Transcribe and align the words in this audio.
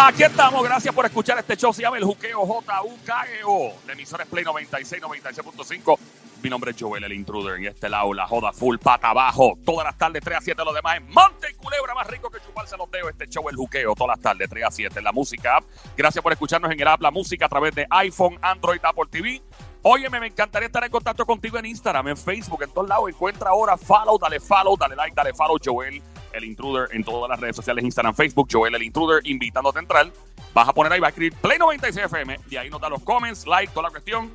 Aquí 0.00 0.22
estamos, 0.22 0.62
gracias 0.62 0.94
por 0.94 1.04
escuchar 1.06 1.38
este 1.38 1.56
show. 1.56 1.72
Se 1.72 1.82
llama 1.82 1.98
El 1.98 2.04
Juqueo 2.04 2.46
J-U-K-E-O. 2.46 3.72
La 3.84 3.92
emisora 3.94 4.22
es 4.22 4.30
Play 4.30 4.44
96, 4.44 5.02
96.5. 5.02 5.98
Mi 6.40 6.48
nombre 6.48 6.70
es 6.70 6.76
Joel, 6.78 7.02
el 7.02 7.12
intruder. 7.12 7.56
En 7.56 7.66
este 7.66 7.88
lado, 7.88 8.14
la 8.14 8.24
joda 8.26 8.52
full, 8.52 8.76
pata 8.78 9.10
abajo. 9.10 9.58
Todas 9.64 9.84
las 9.84 9.98
tardes, 9.98 10.22
3 10.22 10.38
a 10.38 10.40
7. 10.40 10.62
Lo 10.64 10.72
demás 10.72 10.98
es 10.98 11.02
Monte 11.02 11.52
Culebra, 11.56 11.94
más 11.94 12.06
rico 12.06 12.30
que 12.30 12.38
chuparse 12.40 12.76
los 12.76 12.88
dedos. 12.92 13.10
Este 13.10 13.26
show, 13.26 13.48
El 13.48 13.56
Juqueo, 13.56 13.94
todas 13.96 14.16
las 14.16 14.22
tardes, 14.22 14.48
3 14.48 14.64
a 14.64 14.70
7. 14.70 14.98
En 14.98 15.04
la 15.04 15.10
música 15.10 15.56
app. 15.56 15.64
Gracias 15.96 16.22
por 16.22 16.32
escucharnos 16.32 16.70
en 16.70 16.80
el 16.80 16.86
app 16.86 17.02
La 17.02 17.10
Música 17.10 17.46
a 17.46 17.48
través 17.48 17.74
de 17.74 17.84
iPhone, 17.90 18.38
Android, 18.40 18.78
Apple 18.84 19.06
TV. 19.10 19.42
Óyeme, 19.82 20.20
me 20.20 20.26
encantaría 20.28 20.66
estar 20.66 20.84
en 20.84 20.90
contacto 20.90 21.26
contigo 21.26 21.58
en 21.58 21.66
Instagram, 21.66 22.08
en 22.08 22.16
Facebook, 22.16 22.62
en 22.62 22.70
todos 22.70 22.88
lados. 22.88 23.08
Encuentra 23.08 23.50
ahora, 23.50 23.76
follow, 23.76 24.18
dale 24.18 24.38
follow, 24.38 24.76
dale 24.76 24.94
like, 24.94 25.14
dale 25.14 25.32
follow, 25.34 25.56
Joel, 25.64 26.02
el 26.32 26.44
intruder, 26.44 26.88
en 26.92 27.04
todas 27.04 27.28
las 27.28 27.38
redes 27.40 27.56
sociales, 27.56 27.84
Instagram, 27.84 28.14
Facebook, 28.14 28.48
Joel, 28.50 28.74
el 28.74 28.82
intruder, 28.82 29.20
invitándote 29.26 29.78
a 29.78 29.82
entrar. 29.82 30.10
Vas 30.54 30.68
a 30.68 30.72
poner 30.72 30.92
ahí, 30.92 31.00
va 31.00 31.08
a 31.08 31.10
escribir 31.10 31.34
Play 31.34 31.58
96 31.58 32.06
FM, 32.06 32.40
y 32.50 32.56
ahí 32.56 32.70
nos 32.70 32.80
da 32.80 32.88
los 32.88 33.02
comments, 33.02 33.46
like, 33.46 33.72
toda 33.72 33.84
la 33.84 33.90
cuestión. 33.90 34.32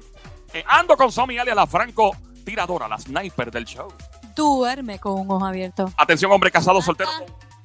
Eh, 0.53 0.63
ando 0.67 0.95
con 0.95 1.11
Somi 1.11 1.37
alias 1.37 1.55
la 1.55 1.65
franco 1.65 2.15
tiradora, 2.45 2.87
la 2.87 2.97
sniper 2.99 3.51
del 3.51 3.65
show. 3.65 3.91
Duerme 4.35 4.99
con 4.99 5.13
un 5.19 5.31
ojo 5.31 5.45
abierto. 5.45 5.91
Atención, 5.97 6.31
hombre 6.31 6.51
casado, 6.51 6.81
soltero, 6.81 7.09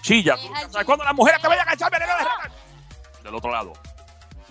chilla. 0.03 0.37
Sabes 0.71 0.87
cuándo 0.87 1.05
las 1.05 1.15
mujeres 1.15 1.41
te 1.41 1.49
vayan 1.49 1.69
a 1.69 1.73
echar 1.75 1.91
veneno 1.91 2.13
de 2.17 2.25
rata. 2.25 2.51
Del 3.23 3.35
otro 3.35 3.51
lado, 3.51 3.73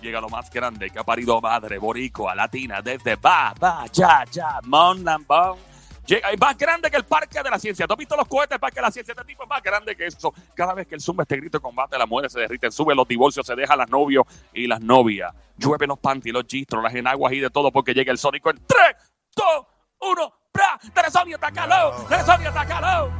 llega 0.00 0.20
lo 0.20 0.28
más 0.28 0.50
grande 0.50 0.90
que 0.90 0.98
ha 0.98 1.04
parido 1.04 1.40
madre 1.40 1.78
boricua 1.78 2.34
latina 2.34 2.80
desde 2.82 3.16
Ba, 3.16 3.54
Ba, 3.58 3.84
Ya, 3.92 4.24
Ya, 4.30 4.60
Mon 4.64 5.04
Lambón. 5.04 5.67
Llega, 6.08 6.30
es 6.30 6.40
más 6.40 6.56
grande 6.56 6.90
que 6.90 6.96
el 6.96 7.04
Parque 7.04 7.42
de 7.42 7.50
la 7.50 7.58
Ciencia. 7.58 7.86
¿Tú 7.86 7.92
has 7.92 7.98
visto 7.98 8.16
los 8.16 8.26
cohetes 8.26 8.50
del 8.50 8.60
Parque 8.60 8.76
de 8.76 8.82
la 8.82 8.90
Ciencia? 8.90 9.12
Este 9.12 9.26
tipo 9.26 9.42
es 9.42 9.48
más 9.48 9.62
grande 9.62 9.94
que 9.94 10.06
eso. 10.06 10.32
Cada 10.54 10.72
vez 10.72 10.86
que 10.86 10.94
él 10.94 11.02
zumba 11.02 11.24
este 11.24 11.36
grito 11.36 11.58
de 11.58 11.62
combate, 11.62 11.98
las 11.98 12.08
mujeres 12.08 12.32
se 12.32 12.40
derriten, 12.40 12.72
sube 12.72 12.94
los 12.94 13.06
divorcios, 13.06 13.46
se 13.46 13.54
dejan 13.54 13.76
las 13.76 13.90
novios 13.90 14.24
y 14.54 14.66
las 14.66 14.80
novias. 14.80 15.34
Llueve 15.58 15.86
los 15.86 15.98
panty, 15.98 16.32
los 16.32 16.44
gistros, 16.48 16.82
las 16.82 16.94
enaguas 16.94 17.34
y 17.34 17.40
de 17.40 17.50
todo 17.50 17.70
porque 17.70 17.92
llega 17.92 18.10
el 18.10 18.16
sónico 18.16 18.48
en 18.48 18.56
3, 18.66 18.80
2, 19.36 19.66
1. 20.00 20.34
¡Bra! 20.54 20.80
¡Teresonio, 20.94 21.36
atacalo! 21.36 22.06
¡Teresonio, 22.08 22.48
atacalo! 22.48 23.12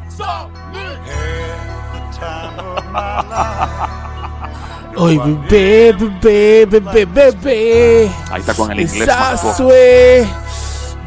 Ay, 4.97 5.19
bebé, 5.19 5.93
bebé, 5.93 6.67
bebé, 6.67 7.05
bebé. 7.05 8.11
Ahí 8.31 8.41
está 8.41 8.55
con 8.55 8.73
el 8.73 8.81
inglés. 8.81 9.09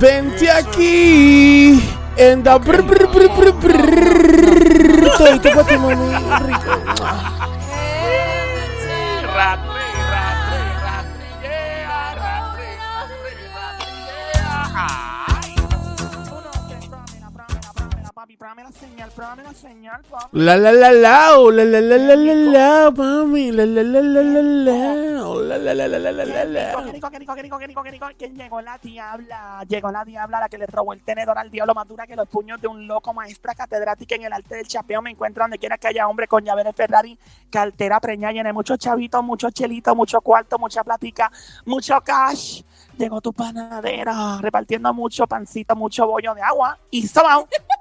Vente 0.02 0.50
aquí. 0.50 1.80
En 2.18 2.42
da 2.42 2.58
brr, 2.58 2.84
brr, 2.84 3.08
brr, 3.08 3.54
brr. 3.54 5.12
Todito 5.16 5.50
mami, 5.78 5.96
rico. 6.48 6.72
La 9.36 9.56
la. 9.58 9.72
La 20.34 20.56
la 20.58 20.72
la 20.72 20.92
la, 20.92 21.38
oh, 21.38 21.52
la 21.52 21.64
la 21.64 21.80
la 21.80 21.98
la 21.98 22.16
la 22.16 22.34
la, 22.34 22.92
mami, 22.92 23.52
la 23.52 23.66
la 23.66 23.84
la 23.84 24.02
la 24.02 24.22
la 24.24 24.42
la, 24.42 24.72
oh, 24.74 25.11
la 25.62 25.74
la 25.74 25.88
la 25.88 26.00
la 26.00 26.12
la 26.12 26.26
la 26.26 26.44
la 26.44 26.44
Qué 26.44 26.44
rico, 26.46 26.82
la. 26.82 26.84
qué 26.84 26.92
rico, 26.92 27.10
qué 27.10 27.20
rico, 27.20 27.36
qué 27.36 27.42
rico, 27.42 27.60
qué 27.60 27.68
rico, 27.68 27.84
qué 27.84 27.92
rico. 27.92 28.08
Que 28.18 28.30
llegó 28.30 28.62
la 28.62 28.78
diabla, 28.78 29.64
llegó 29.68 29.92
la 29.92 30.04
diabla, 30.04 30.40
la 30.40 30.50
que 30.50 30.58
le 30.58 30.66
robó 30.66 30.94
el 30.94 31.02
tenedor 31.02 31.38
al 31.38 31.50
diablo 31.52 31.74
más 31.74 31.88
dura 31.88 32.08
que 32.08 32.16
los 32.16 32.28
puños 32.28 32.60
de 32.60 32.68
un 32.68 32.88
loco, 32.88 33.14
maestra 33.14 33.54
catedrática 33.56 34.16
en 34.16 34.24
el 34.24 34.34
arte 34.34 34.56
del 34.56 34.68
chapeo. 34.68 35.02
Me 35.02 35.12
encuentro 35.12 35.44
donde 35.44 35.58
quiera 35.58 35.78
que 35.78 35.88
haya 35.88 36.08
hombre 36.08 36.28
con 36.28 36.44
llave 36.44 36.64
de 36.64 36.74
Ferrari, 36.74 37.18
cartera 37.50 38.00
preñada, 38.00 38.34
llena 38.34 38.50
de 38.50 38.54
muchos 38.54 38.78
chavitos, 38.80 39.24
muchos 39.24 39.54
chelitos, 39.54 39.96
mucho 39.96 40.22
cuarto, 40.22 40.58
mucha 40.60 40.84
platica, 40.84 41.32
mucho 41.66 42.00
cash. 42.02 42.64
Llegó 42.98 43.22
tu 43.22 43.34
panadera 43.34 44.38
repartiendo 44.42 44.94
mucho 44.94 45.26
pancito, 45.28 45.76
mucho 45.76 46.08
bollo 46.08 46.34
de 46.34 46.42
agua 46.42 46.78
y 46.90 47.08
sobao. 47.08 47.48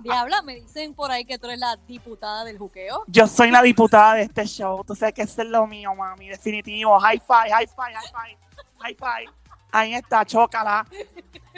Diabla, 0.00 0.42
me 0.42 0.56
dicen 0.56 0.94
por 0.94 1.10
ahí 1.10 1.24
que 1.24 1.38
tú 1.38 1.46
eres 1.46 1.58
la 1.58 1.76
diputada 1.86 2.44
del 2.44 2.58
juqueo. 2.58 3.04
Yo 3.06 3.26
soy 3.26 3.50
la 3.50 3.62
diputada 3.62 4.14
de 4.14 4.22
este 4.22 4.46
show. 4.46 4.82
Tú 4.84 4.94
sabes 4.94 5.14
que 5.14 5.22
eso 5.22 5.42
es 5.42 5.48
lo 5.48 5.66
mío, 5.66 5.94
mami. 5.94 6.28
Definitivo. 6.28 6.98
High 7.00 7.20
five, 7.20 7.50
high 7.50 7.66
five, 7.66 7.94
high 7.94 8.12
five. 8.12 8.38
High 8.78 8.94
five. 8.94 9.32
Ahí 9.70 9.94
está, 9.94 10.24
chócala. 10.24 10.86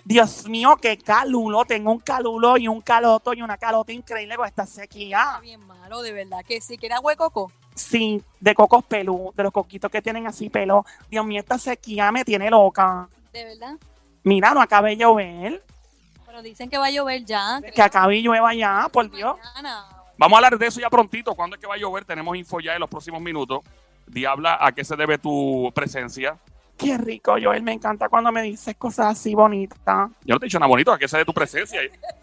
Dios 0.05 0.49
mío, 0.49 0.77
qué 0.81 0.97
calulo. 0.99 1.65
Tengo 1.65 1.93
un 1.93 2.01
calulo 2.01 2.57
y 2.57 2.67
un 2.67 2.81
caloto 2.81 3.33
y 3.35 3.43
una 3.43 3.57
calota 3.59 3.93
increíble 3.93 4.37
con 4.37 4.47
esta 4.47 4.63
Está 4.65 4.83
sequía. 4.83 5.39
bien 5.41 5.65
malo, 5.67 6.03
de 6.03 6.13
verdad. 6.13 6.41
Que 6.47 6.61
sí, 6.61 6.77
que 6.77 6.87
era 6.87 7.01
huecoco. 7.01 7.53
Sí, 7.75 8.23
de 8.41 8.55
cocos 8.55 8.85
pelú, 8.85 9.33
de 9.37 9.43
los 9.45 9.53
coquitos 9.53 9.91
que 9.91 10.03
tienen 10.03 10.27
así 10.27 10.51
pelo. 10.51 10.85
Dios 11.09 11.25
mío, 11.25 11.41
esta 11.41 11.57
sequía 11.59 12.11
me 12.11 12.25
tiene 12.25 12.51
loca. 12.51 13.09
De 13.33 13.45
verdad. 13.45 13.77
Mira, 14.25 14.53
no 14.53 14.61
acabe 14.61 14.91
de 14.91 14.97
llover. 14.97 15.65
Pero 16.31 16.43
dicen 16.43 16.71
que 16.71 16.79
va 16.79 16.87
a 16.87 16.91
llover 16.91 17.25
ya. 17.25 17.61
Que 17.75 17.83
acabe 17.83 18.17
y 18.17 18.23
llueva 18.23 18.55
ya, 18.55 18.89
por 18.93 19.11
Dios. 19.11 19.37
Mañana. 19.57 19.85
Vamos 20.17 20.37
a 20.37 20.39
hablar 20.39 20.57
de 20.61 20.67
eso 20.69 20.79
ya 20.81 20.89
prontito. 20.89 21.35
¿Cuándo 21.35 21.57
es 21.57 21.61
que 21.61 21.67
va 21.67 21.75
a 21.75 21.79
llover? 21.79 22.05
Tenemos 22.05 22.37
info 22.37 22.61
ya 22.61 22.75
en 22.75 22.79
los 22.81 22.89
próximos 22.89 23.21
minutos. 23.21 23.61
Diabla, 24.07 24.57
¿a 24.61 24.71
qué 24.71 24.85
se 24.85 24.95
debe 24.95 25.19
tu 25.19 25.73
presencia? 25.75 26.37
Qué 26.79 26.97
rico, 26.97 27.35
Joel. 27.43 27.65
Me 27.65 27.73
encanta 27.73 28.09
cuando 28.09 28.31
me 28.31 28.43
dices 28.43 28.77
cosas 28.77 29.07
así 29.19 29.35
bonitas. 29.35 30.09
Yo 30.25 30.35
no 30.35 30.39
te 30.39 30.45
he 30.45 30.47
dicho 30.47 30.61
nada 30.61 30.69
bonito. 30.69 30.93
¿A 30.93 30.99
qué 31.01 31.09
se 31.09 31.17
debe 31.17 31.25
tu 31.27 31.35
presencia? 31.35 31.81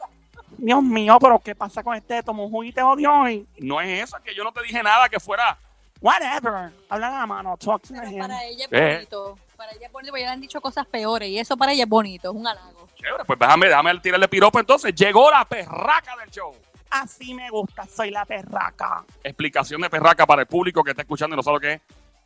Dios 0.58 0.82
mío, 0.82 1.18
pero 1.20 1.38
¿qué 1.40 1.54
pasa 1.54 1.84
con 1.84 1.94
este? 1.94 2.24
Tomo 2.24 2.46
un 2.46 2.52
juguito 2.52 2.80
de 2.80 2.84
odio 2.84 3.12
hoy. 3.14 3.46
No 3.60 3.82
es 3.82 4.04
eso, 4.06 4.18
que 4.24 4.34
yo 4.34 4.46
no 4.46 4.54
te 4.54 4.62
dije 4.64 4.82
nada 4.82 5.10
que 5.10 5.20
fuera. 5.20 5.58
Whatever. 6.00 6.72
Habla 6.88 7.08
a 7.10 7.20
la 7.20 7.26
mano. 7.26 7.58
Talk 7.58 7.82
to 7.82 7.94
para 7.94 8.10
ella 8.46 8.66
es 8.66 8.72
Eh. 8.72 8.94
bonito. 8.96 9.38
Para 9.58 9.72
ella 9.74 9.88
es 9.88 9.92
bonito, 9.92 10.12
porque 10.12 10.22
ya 10.22 10.28
le 10.28 10.34
han 10.34 10.42
dicho 10.42 10.62
cosas 10.62 10.86
peores. 10.88 11.28
Y 11.28 11.40
eso 11.40 11.58
para 11.58 11.74
ella 11.74 11.84
es 11.84 11.90
bonito, 11.90 12.30
es 12.32 12.36
un 12.36 12.48
halago. 12.48 12.77
Chévere, 12.98 13.26
pues 13.26 13.40
déjame, 13.40 13.68
déjame 13.68 14.00
tirarle 14.00 14.28
piropo 14.28 14.60
entonces. 14.60 14.94
Llegó 14.96 15.30
la 15.30 15.46
perraca 15.46 16.16
del 16.18 16.30
show. 16.32 16.56
Así 16.90 17.34
me 17.34 17.50
gusta. 17.50 17.86
Soy 17.86 18.12
la 18.12 18.26
perraca. 18.26 19.06
Explicación 19.24 19.82
de 19.82 19.90
perraca 19.90 20.26
para 20.26 20.42
el 20.42 20.48
público 20.48 20.84
que 20.84 20.92
está 20.92 21.04
escuchando 21.04 21.36
y 21.36 21.38
no 21.38 21.44
sabe 21.44 21.56
lo 21.56 21.62
que 21.62 21.74
es. 21.74 21.82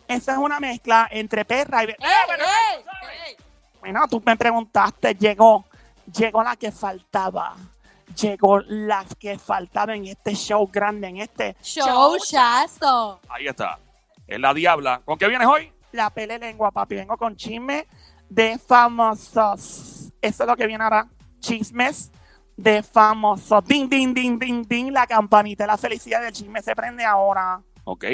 Esa 0.08 0.34
es 0.34 0.38
una 0.38 0.60
mezcla 0.60 1.08
entre 1.12 1.46
perra 1.46 1.84
y... 1.84 1.88
¡Ey, 1.88 1.96
ey, 2.00 2.86
ey! 3.28 3.36
Bueno, 3.80 4.08
tú 4.10 4.22
me 4.26 4.36
preguntaste. 4.38 5.16
Llegó. 5.16 5.66
Llegó 6.14 6.44
la 6.44 6.56
que 6.56 6.72
faltaba. 6.72 7.56
Llegó 8.20 8.60
la 8.60 9.06
que 9.20 9.38
faltaba 9.40 9.96
en 9.96 10.06
este 10.06 10.36
show 10.36 10.70
grande, 10.72 11.08
en 11.08 11.18
este... 11.18 11.56
Show 11.62 12.18
chazo. 12.20 13.22
Ahí 13.30 13.48
está. 13.48 13.80
Es 14.28 14.40
la 14.40 14.54
diabla. 14.54 15.02
¿Con 15.06 15.18
qué 15.18 15.28
vienes 15.28 15.48
hoy? 15.48 15.72
La 15.94 16.10
pele 16.10 16.38
lengua, 16.38 16.72
papi. 16.72 16.96
Vengo 16.96 17.18
con 17.18 17.36
chisme 17.36 17.88
de 18.30 18.58
famosos. 18.58 20.01
Eso 20.22 20.44
es 20.44 20.50
lo 20.50 20.56
que 20.56 20.68
viene 20.68 20.84
ahora. 20.84 21.08
Chismes 21.40 22.12
de 22.56 22.84
famosos. 22.84 23.64
Ding, 23.66 23.90
ding, 23.90 24.14
ding, 24.14 24.38
ding, 24.38 24.66
ding. 24.68 24.92
La 24.92 25.08
campanita, 25.08 25.66
la 25.66 25.78
felicidad 25.78 26.22
del 26.22 26.32
chisme 26.32 26.62
se 26.62 26.76
prende 26.76 27.04
ahora. 27.04 27.62
Ok. 27.84 28.06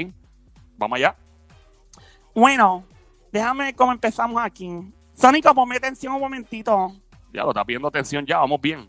Vamos 0.77 0.97
allá. 0.97 1.15
Bueno, 2.33 2.83
déjame 3.31 3.65
ver 3.65 3.75
cómo 3.75 3.91
empezamos 3.91 4.41
aquí. 4.41 4.93
Sónico, 5.13 5.53
ponme 5.53 5.77
atención 5.77 6.13
un 6.13 6.21
momentito. 6.21 6.93
Ya 7.33 7.43
lo 7.43 7.49
estás 7.49 7.65
viendo 7.65 7.87
atención 7.87 8.25
ya. 8.25 8.37
Vamos 8.37 8.61
bien. 8.61 8.87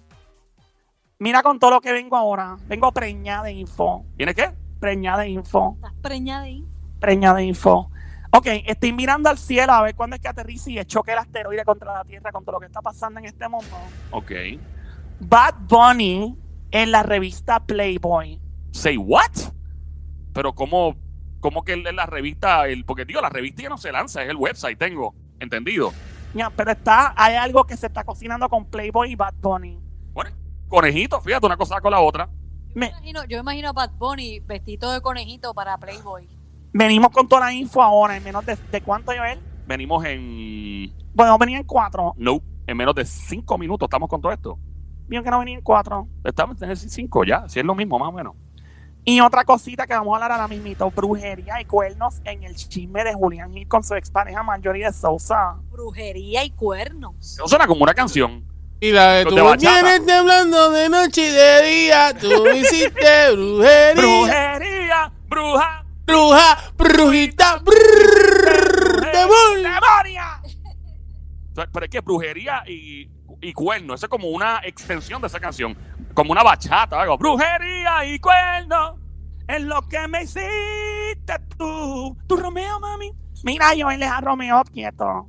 Mira 1.19 1.43
con 1.43 1.59
todo 1.59 1.73
lo 1.73 1.81
que 1.81 1.93
vengo 1.93 2.17
ahora. 2.17 2.57
Vengo 2.67 2.93
preñada 2.93 3.45
de 3.45 3.53
info. 3.53 4.05
¿Viene 4.15 4.35
qué? 4.35 4.53
Preñada 4.79 5.23
de 5.23 5.31
info. 5.31 5.73
Estás 5.77 5.95
preñada 6.01 6.43
ahí. 6.43 6.65
Preñada 7.01 7.39
de 7.39 7.45
info. 7.45 7.91
Ok, 8.31 8.47
estoy 8.67 8.93
mirando 8.93 9.29
al 9.31 9.39
cielo 9.39 9.73
a 9.73 9.83
ver 9.83 9.95
cuándo 9.95 10.15
es 10.17 10.21
que 10.23 10.29
aterriza 10.29 10.71
y 10.71 10.85
choque 10.85 11.13
el 11.13 11.19
asteroide 11.19 11.65
contra 11.65 11.95
la 11.95 12.05
Tierra, 12.05 12.31
con 12.31 12.45
todo 12.45 12.55
lo 12.57 12.61
que 12.61 12.67
está 12.67 12.83
pasando 12.83 13.19
en 13.21 13.27
este 13.27 13.49
mundo. 13.49 13.75
Ok. 14.11 14.31
Bad 15.21 15.55
Bunny 15.69 16.37
en 16.71 16.91
la 16.93 17.03
revista 17.03 17.65
Playboy. 17.65 18.41
Say 18.73 18.99
what? 18.99 19.31
Pero 20.35 20.55
cómo, 20.55 20.95
cómo 21.41 21.65
que 21.65 21.73
en 21.73 21.97
la 21.97 22.05
revista, 22.07 22.69
el, 22.69 22.85
porque 22.85 23.07
digo, 23.07 23.21
la 23.23 23.31
revista 23.31 23.63
ya 23.63 23.71
no 23.71 23.79
se 23.79 23.91
lanza, 23.91 24.23
es 24.23 24.29
el 24.29 24.37
website, 24.37 24.79
tengo 24.79 25.15
entendido. 25.41 25.93
Ya, 26.35 26.51
pero 26.51 26.73
está, 26.73 27.15
hay 27.17 27.35
algo 27.37 27.65
que 27.65 27.77
se 27.79 27.87
está 27.87 28.05
cocinando 28.05 28.49
con 28.51 28.67
Playboy 28.67 29.13
y 29.13 29.15
Bad 29.17 29.35
Bunny. 29.41 29.81
Bueno, 30.13 30.37
conejito, 30.69 31.21
fíjate, 31.23 31.47
una 31.47 31.57
cosa 31.57 31.81
con 31.81 31.91
la 31.93 32.01
otra. 32.01 32.29
Me- 32.75 32.89
Imagino- 32.91 33.25
yo 33.25 33.39
imagino 33.39 33.71
a 33.71 33.73
Bad 33.73 33.93
Bunny 33.93 34.41
vestido 34.41 34.93
de 34.93 35.01
conejito 35.01 35.55
para 35.55 35.79
Playboy. 35.79 36.29
Venimos 36.73 37.11
con 37.11 37.29
toda 37.29 37.47
la 37.47 37.53
info 37.53 37.83
ahora, 37.83 38.17
en 38.17 38.25
menos 38.25 38.45
de, 38.47 38.57
de 38.71 38.81
cuánto, 38.81 39.13
Joel. 39.17 39.41
Venimos 39.67 40.05
en. 40.05 40.93
Bueno, 41.15 41.37
venía 41.39 41.59
en 41.59 41.65
cuatro. 41.65 42.15
No, 42.17 42.41
en 42.67 42.77
menos 42.77 42.95
de 42.95 43.05
cinco 43.05 43.59
minutos 43.59 43.87
estamos 43.87 44.09
con 44.09 44.21
todo 44.21 44.33
esto. 44.33 44.59
Vieron 45.09 45.25
que 45.25 45.31
no 45.31 45.39
venía 45.39 45.57
en 45.57 45.63
cuatro. 45.63 46.07
Estamos 46.25 46.61
en 46.61 46.77
cinco 46.77 47.25
ya, 47.25 47.49
si 47.49 47.61
es 47.61 47.67
lo 47.67 47.75
mismo, 47.75 47.99
más 47.99 48.09
o 48.09 48.13
menos. 48.13 48.35
Y 49.05 49.21
otra 49.21 49.45
cosita 49.45 49.87
que 49.87 49.95
vamos 49.95 50.13
a 50.13 50.17
hablar 50.17 50.33
ahora 50.33 50.49
mismito, 50.49 50.91
brujería 50.91 51.61
y 51.63 51.65
cuernos 51.65 52.21
en 52.25 52.43
el 52.43 52.55
chisme 52.55 53.05
de 53.05 53.15
Julián 53.15 53.53
Gil 53.53 53.67
con 53.67 53.83
su 53.83 53.95
expareja 53.95 54.43
Marjorie 54.43 54.85
de 54.85 54.93
Sousa. 54.93 55.57
Brujería 55.71 56.45
y 56.45 56.51
cuernos. 56.51 57.15
Eso 57.19 57.49
suena 57.49 57.67
como 57.67 57.85
una 57.85 57.95
canción. 57.95 58.45
Y 58.81 58.93
la 58.93 59.13
de 59.15 59.25
tú 59.25 59.35
vienes 59.35 60.05
temblando 60.05 60.71
de 60.73 60.89
noche 60.91 61.27
y 61.27 61.33
de 61.33 61.63
día, 61.63 62.15
tú 62.21 62.49
hiciste 62.51 63.31
brujería. 63.97 65.11
Bruja, 65.27 65.78
brujita, 66.77 67.59
brrr, 67.59 69.01
demonio. 69.13 69.69
¡Demonia! 69.69 70.43
Pero 71.55 71.85
es 71.85 71.91
que 71.91 72.01
brujería 72.01 72.63
y, 72.67 73.11
y 73.41 73.53
cuerno, 73.53 73.95
eso 73.95 74.07
es 74.07 74.11
como 74.11 74.29
una 74.29 74.61
extensión 74.65 75.21
de 75.21 75.27
esa 75.27 75.41
canción. 75.41 75.77
Como 76.15 76.33
una 76.33 76.43
bachata, 76.43 77.01
algo. 77.01 77.19
Brujería 77.19 78.05
y 78.05 78.19
cuerno. 78.19 78.99
Es 79.47 79.63
lo 79.63 79.83
que 79.83 80.07
me 80.09 80.23
hiciste 80.23 81.39
tú. 81.57 82.17
Tu 82.27 82.37
Romeo, 82.37 82.81
mami. 82.81 83.13
Mira, 83.45 83.75
yo 83.75 83.91
él 83.91 84.03
es 84.03 84.11
a 84.11 84.21
Romeo 84.21 84.63
quieto. 84.65 85.29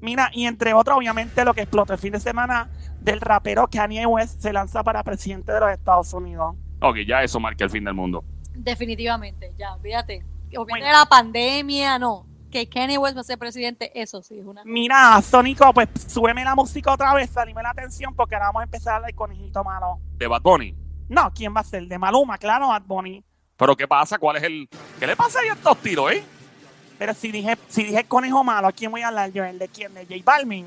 Mira, 0.00 0.30
y 0.32 0.46
entre 0.46 0.72
otros, 0.72 0.96
obviamente, 0.96 1.44
lo 1.44 1.52
que 1.52 1.62
explotó 1.62 1.92
el 1.92 1.98
fin 1.98 2.12
de 2.12 2.20
semana 2.20 2.70
del 3.00 3.20
rapero 3.20 3.68
Kanye 3.68 4.06
West 4.06 4.40
se 4.40 4.52
lanza 4.52 4.82
para 4.82 5.02
presidente 5.02 5.52
de 5.52 5.60
los 5.60 5.70
Estados 5.70 6.12
Unidos. 6.14 6.56
Ok, 6.80 6.98
ya 7.06 7.22
eso 7.22 7.40
marca 7.40 7.64
el 7.64 7.70
fin 7.70 7.84
del 7.84 7.94
mundo. 7.94 8.24
Definitivamente, 8.62 9.52
ya, 9.58 9.76
fíjate. 9.82 10.24
Olvídate 10.52 10.58
Bueno. 10.70 10.86
de 10.86 10.92
la 10.92 11.06
pandemia, 11.06 11.98
no. 11.98 12.26
Que 12.50 12.68
Kanye 12.68 12.98
West 12.98 13.16
va 13.16 13.20
a 13.20 13.24
ser 13.24 13.38
presidente, 13.38 13.92
eso 14.00 14.22
sí 14.22 14.38
es 14.38 14.44
una. 14.44 14.62
Mira, 14.64 15.22
Sónico, 15.22 15.72
pues 15.72 15.88
súbeme 16.08 16.44
la 16.44 16.54
música 16.56 16.92
otra 16.92 17.14
vez, 17.14 17.30
salime 17.30 17.62
la 17.62 17.70
atención 17.70 18.14
porque 18.14 18.34
ahora 18.34 18.46
vamos 18.46 18.60
a 18.60 18.64
empezar 18.64 18.92
a 18.94 18.96
hablar 18.96 19.14
conejito 19.14 19.62
malo. 19.62 20.00
De 20.16 20.26
Bad 20.26 20.42
Bunny. 20.42 20.74
No, 21.08 21.30
¿quién 21.32 21.54
va 21.54 21.60
a 21.60 21.64
ser? 21.64 21.86
De 21.86 21.96
Maluma, 21.98 22.36
claro, 22.38 22.68
Bad 22.68 22.82
Bunny. 22.82 23.22
Pero 23.56 23.76
¿qué 23.76 23.86
pasa? 23.86 24.18
¿Cuál 24.18 24.36
es 24.38 24.42
el. 24.42 24.68
¿Qué 24.98 25.06
le 25.06 25.14
pasa 25.16 25.38
a 25.40 25.52
estos 25.52 25.76
tiros, 25.78 26.10
eh? 26.12 26.24
Pero 26.98 27.14
si 27.14 27.30
dije, 27.30 27.56
si 27.68 27.84
dije 27.84 28.04
conejo 28.04 28.42
malo, 28.42 28.66
¿a 28.68 28.72
quién 28.72 28.90
voy 28.90 29.02
a 29.02 29.08
hablar 29.08 29.30
yo? 29.32 29.44
¿El 29.44 29.58
de 29.58 29.68
quién? 29.68 29.94
¿De 29.94 30.02
J 30.04 30.16
Balvin? 30.24 30.66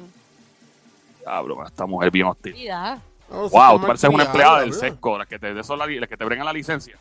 Cabrón, 1.24 1.66
esta 1.68 1.86
mujer 1.86 2.12
bien 2.12 2.28
hostil. 2.28 2.56
No, 2.69 3.50
Wow, 3.50 3.80
tú 3.80 3.88
pareces 3.88 4.10
una 4.10 4.24
empleada 4.25 4.60
del 4.62 4.74
sesco, 4.74 5.18
las 5.18 5.28
que 5.28 5.39
te, 5.39 5.54
de 5.54 5.62
esos 5.62 5.78
la- 5.78 5.88
las 5.88 6.07
que 6.10 6.18
te 6.18 6.25
bregan 6.25 6.46
la 6.46 6.54
licencia. 6.54 6.98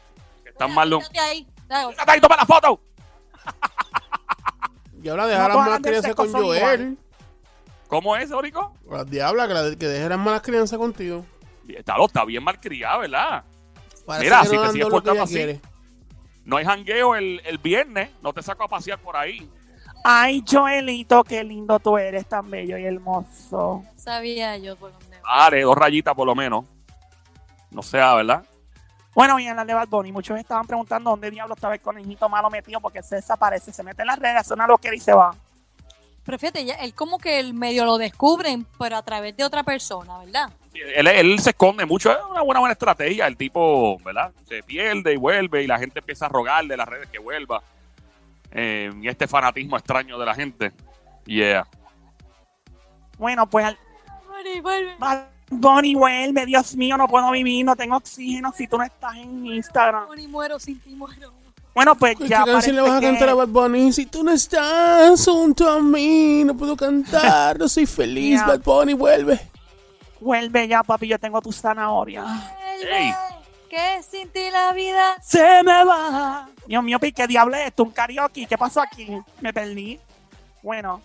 Que 0.66 0.70
están 0.70 0.74
mal. 0.74 0.90
de 0.90 0.96
un- 0.96 1.02
Quédate 1.02 1.18
ahí. 1.20 1.46
Dale, 1.68 1.92
¡Sácate 1.94 2.10
ahí, 2.12 2.20
toma 2.20 2.36
la 2.36 2.46
foto! 2.46 2.80
Y 5.02 5.08
ahora 5.08 5.26
dejar 5.26 5.50
No 5.50 5.56
las 5.58 5.66
malas 5.66 5.80
crianzas 5.82 6.14
con 6.14 6.32
Joel. 6.32 6.98
¿Cómo 7.88 8.16
es, 8.16 8.30
Orico? 8.30 8.72
Las 8.90 9.06
diablas, 9.10 9.48
que, 9.48 9.54
la- 9.54 9.76
que 9.76 9.86
deje 9.88 10.08
las 10.08 10.18
malas 10.18 10.42
crianzas 10.42 10.78
contigo. 10.78 11.24
Está, 11.68 11.94
está 12.04 12.24
bien 12.24 12.42
mal 12.42 12.58
criada, 12.60 12.98
¿verdad? 12.98 13.44
Parece 14.06 14.24
Mira, 14.24 14.44
si 14.44 14.56
no 14.56 14.62
te 14.62 14.72
sigues 14.72 14.88
portando 14.88 15.22
así. 15.22 15.34
quiere. 15.34 15.60
No 16.44 16.56
hay 16.56 16.64
jangueo 16.64 17.14
el, 17.14 17.40
el 17.44 17.58
viernes, 17.58 18.10
no 18.20 18.32
te 18.32 18.42
saco 18.42 18.64
a 18.64 18.68
pasear 18.68 18.98
por 18.98 19.16
ahí. 19.16 19.48
Ay, 20.04 20.42
Joelito, 20.50 21.22
qué 21.22 21.44
lindo 21.44 21.78
tú 21.78 21.96
eres, 21.96 22.26
tan 22.26 22.50
bello 22.50 22.76
y 22.76 22.84
hermoso. 22.84 23.84
Sabía 23.96 24.56
yo 24.56 24.74
por 24.76 24.90
dónde 24.92 25.20
va. 25.20 25.44
Dale, 25.44 25.62
dos 25.62 25.76
rayitas 25.76 26.14
por 26.14 26.26
lo 26.26 26.34
menos. 26.34 26.64
No 27.70 27.82
sea, 27.82 28.14
¿verdad? 28.14 28.44
Bueno, 29.14 29.38
y 29.38 29.46
en 29.46 29.56
la 29.56 29.64
de 29.64 29.74
Bad 29.74 29.88
Bunny, 29.88 30.10
muchos 30.10 30.38
estaban 30.38 30.66
preguntando 30.66 31.10
dónde 31.10 31.30
diablo 31.30 31.54
estaba 31.54 31.74
el 31.74 31.80
conejito 31.80 32.28
malo 32.28 32.48
metido 32.48 32.80
porque 32.80 33.02
se 33.02 33.16
desaparece, 33.16 33.72
se 33.72 33.82
mete 33.82 34.02
en 34.02 34.06
las 34.06 34.18
redes, 34.18 34.36
hace 34.40 34.54
una 34.54 34.66
loquera 34.66 34.94
y 34.96 35.00
se 35.00 35.12
va. 35.12 35.34
Pero 36.24 36.38
fíjate, 36.38 36.64
ya, 36.64 36.74
él 36.76 36.94
como 36.94 37.18
que 37.18 37.40
el 37.40 37.52
medio 37.52 37.84
lo 37.84 37.98
descubren, 37.98 38.64
pero 38.78 38.96
a 38.96 39.02
través 39.02 39.36
de 39.36 39.44
otra 39.44 39.64
persona, 39.64 40.18
¿verdad? 40.18 40.50
Él, 40.72 41.06
él 41.08 41.38
se 41.40 41.50
esconde 41.50 41.84
mucho, 41.84 42.10
es 42.12 42.18
una 42.30 42.40
buena, 42.42 42.60
buena 42.60 42.72
estrategia. 42.72 43.26
El 43.26 43.36
tipo, 43.36 43.98
¿verdad? 44.04 44.32
Se 44.48 44.62
pierde 44.62 45.12
y 45.12 45.16
vuelve 45.16 45.62
y 45.62 45.66
la 45.66 45.78
gente 45.78 45.98
empieza 45.98 46.26
a 46.26 46.28
rogar 46.28 46.64
de 46.64 46.76
las 46.76 46.88
redes 46.88 47.08
que 47.10 47.18
vuelva. 47.18 47.62
Eh, 48.52 48.90
y 49.02 49.08
este 49.08 49.26
fanatismo 49.26 49.76
extraño 49.76 50.18
de 50.18 50.24
la 50.24 50.34
gente. 50.34 50.72
Yeah. 51.26 51.66
Bueno, 53.18 53.46
pues 53.48 53.66
al- 53.66 53.78
Vuelve, 54.62 54.94
Bunny 55.60 55.94
vuelve, 55.94 56.46
Dios 56.46 56.75
mío, 56.76 56.96
no 56.96 57.06
puedo 57.08 57.31
vivir, 57.31 57.64
no 57.64 57.76
tengo 57.76 57.96
oxígeno 57.96 58.52
si 58.56 58.66
tú 58.66 58.78
no 58.78 58.84
estás 58.84 59.16
en 59.16 59.46
Instagram. 59.46 60.06
Ni 60.16 60.26
muero 60.28 60.58
sin 60.58 60.78
ti 60.81 60.94
muero. 60.94 61.32
Bueno, 61.75 61.94
pues 61.94 62.16
¿Qué 62.19 62.28
ya 62.28 62.44
canción 62.44 62.76
le 62.76 62.82
vas 62.82 62.93
a 62.93 63.00
que- 63.00 63.06
cantar 63.06 63.28
a 63.31 63.34
Bad 63.34 63.49
Bunny? 63.49 63.93
Si 63.93 64.04
tú 64.06 64.22
no 64.22 64.31
estás 64.32 65.25
junto 65.25 65.70
a 65.70 65.81
mí, 65.81 66.44
no 66.44 66.54
puedo 66.56 66.76
cantar, 66.76 67.58
no 67.58 67.66
soy 67.69 67.87
feliz. 67.87 68.44
Bad 68.46 68.60
Bunny, 68.60 68.93
vuelve. 68.94 69.40
Vuelve 70.20 70.69
ya, 70.69 70.82
papi, 70.82 71.08
yo 71.08 71.19
tengo 71.19 71.40
tu 71.40 71.50
zanahoria. 71.50 72.22
Vuelve, 72.22 72.98
Ey. 73.06 73.14
que 73.70 74.02
sin 74.02 74.28
ti 74.28 74.50
la 74.52 74.72
vida. 74.72 75.16
Se 75.22 75.62
me 75.62 75.84
va. 75.84 76.48
Dios 76.66 76.84
mío, 76.84 76.98
¿qué 77.00 77.26
diablo 77.26 77.56
es 77.56 77.66
esto? 77.69 77.82
¿Un 77.84 77.90
karaoke? 77.90 78.46
¿Qué 78.46 78.58
pasó 78.58 78.81
aquí? 78.82 79.08
Me 79.40 79.52
perdí. 79.52 79.98
Bueno, 80.62 81.00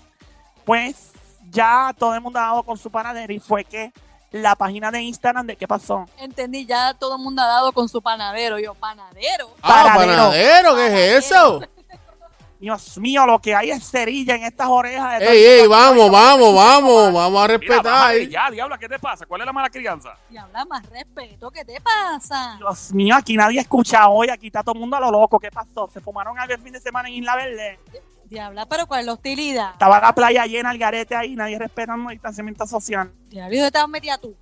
pues 0.66 1.12
ya 1.50 1.96
todo 1.98 2.14
el 2.14 2.22
mundo 2.22 2.38
ha 2.40 2.44
dado 2.44 2.64
con 2.64 2.78
su 2.78 2.92
panadero 2.92 3.32
y 3.34 3.40
fue 3.40 3.64
que 3.64 3.92
la 4.38 4.56
página 4.56 4.92
de 4.92 5.02
Instagram 5.02 5.46
de 5.48 5.56
qué 5.56 5.68
pasó. 5.68 6.06
Entendí, 6.18 6.66
ya 6.66 6.94
todo 6.94 7.16
el 7.18 7.22
mundo 7.22 7.42
ha 7.42 7.48
dado 7.48 7.72
con 7.72 7.88
su 7.90 8.02
panadero. 8.02 8.60
Yo, 8.60 8.74
panadero. 8.76 9.50
Ah, 9.62 9.84
Panadero. 9.96 10.12
panadero, 10.24 10.76
¿qué 10.76 10.88
es 11.18 11.26
eso? 11.26 11.62
Dios 12.60 12.98
mío, 12.98 13.24
lo 13.28 13.38
que 13.40 13.54
hay 13.54 13.70
es 13.70 13.88
cerilla 13.88 14.34
en 14.34 14.44
estas 14.44 14.68
orejas. 14.68 15.20
de 15.20 15.28
Ey, 15.30 15.62
ey, 15.62 15.68
vamos, 15.68 16.10
vamos, 16.10 16.56
vamos, 16.56 17.14
vamos 17.14 17.44
a 17.44 17.48
respetar. 17.48 18.18
ya, 18.28 18.50
diabla, 18.50 18.80
¿qué 18.80 18.90
te 18.90 18.98
pasa? 18.98 19.28
¿Cuál 19.28 19.42
es 19.42 19.46
la 19.46 19.54
mala 19.54 19.70
crianza? 19.70 20.16
Y 20.32 20.38
habla 20.38 20.66
más 20.66 20.84
respeto. 20.90 21.52
¿Qué 21.52 21.64
te 21.64 21.80
pasa? 21.80 22.56
Dios 22.58 22.92
mío, 22.94 23.16
aquí 23.16 23.38
nadie 23.38 23.60
escucha 23.60 24.08
hoy, 24.10 24.30
aquí 24.30 24.48
está 24.48 24.64
todo 24.64 24.74
el 24.74 24.80
mundo 24.80 24.96
a 24.98 25.02
lo 25.02 25.12
loco. 25.12 25.40
¿Qué 25.40 25.52
pasó? 25.52 25.88
¿Se 25.94 26.02
fumaron 26.02 26.40
algo 26.40 26.52
el 26.56 26.60
fin 26.60 26.74
de 26.74 26.80
semana 26.80 27.10
en 27.10 27.16
Isla 27.16 27.36
Verde? 27.36 27.80
Diabla, 28.28 28.68
pero 28.68 28.88
¿cuál 28.88 29.02
es 29.02 29.06
la 29.06 29.14
hostilidad? 29.14 29.72
Estaba 29.72 30.00
la 30.00 30.14
playa 30.14 30.46
llena, 30.46 30.72
el 30.72 30.78
garete 30.78 31.16
ahí, 31.16 31.36
nadie 31.36 31.58
respetando 31.58 32.10
el 32.10 32.16
distanciamiento 32.16 32.68
social 32.68 33.12
Diabla, 33.30 33.56
¿y 33.56 33.58
dónde 33.58 33.68
estabas 33.68 33.90
metida 33.90 34.18
tú? 34.18 34.36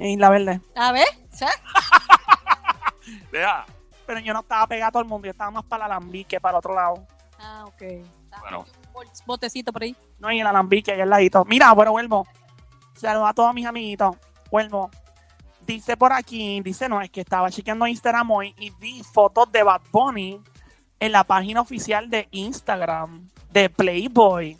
en 0.00 0.06
Isla 0.12 0.30
Verde. 0.30 0.60
A 0.74 0.92
ver, 0.92 1.06
¿sabes? 1.30 1.54
Deja. 3.32 3.66
Pero 4.06 4.20
yo 4.20 4.32
no 4.32 4.40
estaba 4.40 4.66
pegado 4.66 4.88
a 4.88 4.92
todo 4.92 5.02
el 5.02 5.08
mundo, 5.08 5.26
yo 5.26 5.30
estaba 5.30 5.50
más 5.50 5.64
para 5.64 5.84
el 5.84 5.92
alambique, 5.92 6.40
para 6.40 6.54
el 6.54 6.58
otro 6.58 6.74
lado. 6.74 7.06
Ah, 7.38 7.64
ok. 7.66 7.82
Bueno. 8.40 8.64
Un 8.94 9.06
botecito 9.26 9.72
por 9.72 9.82
ahí. 9.82 9.94
No, 10.18 10.32
y 10.32 10.40
el 10.40 10.46
alambique, 10.46 10.90
ahí 10.92 11.00
al 11.00 11.10
ladito. 11.10 11.44
Mira, 11.44 11.72
bueno, 11.72 11.92
vuelvo. 11.92 12.26
Saludos 12.94 13.28
a 13.30 13.34
todos 13.34 13.54
mis 13.54 13.66
amiguitos. 13.66 14.16
Vuelvo. 14.50 14.90
Dice 15.64 15.96
por 15.96 16.12
aquí, 16.12 16.60
dice 16.62 16.88
no, 16.88 17.00
es 17.00 17.10
que 17.10 17.20
estaba 17.20 17.50
chequeando 17.50 17.86
Instagram 17.86 18.30
hoy 18.30 18.54
y 18.58 18.70
vi 18.70 19.02
fotos 19.04 19.52
de 19.52 19.62
Bad 19.62 19.82
Bunny 19.92 20.40
en 21.00 21.12
la 21.12 21.24
página 21.24 21.60
oficial 21.60 22.08
de 22.10 22.28
Instagram 22.30 23.28
de 23.52 23.68
Playboy. 23.70 24.56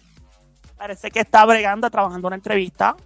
Parece 0.76 1.10
que 1.10 1.20
está 1.20 1.44
bregando, 1.44 1.90
trabajando 1.90 2.26
una 2.26 2.36
entrevista 2.36 2.96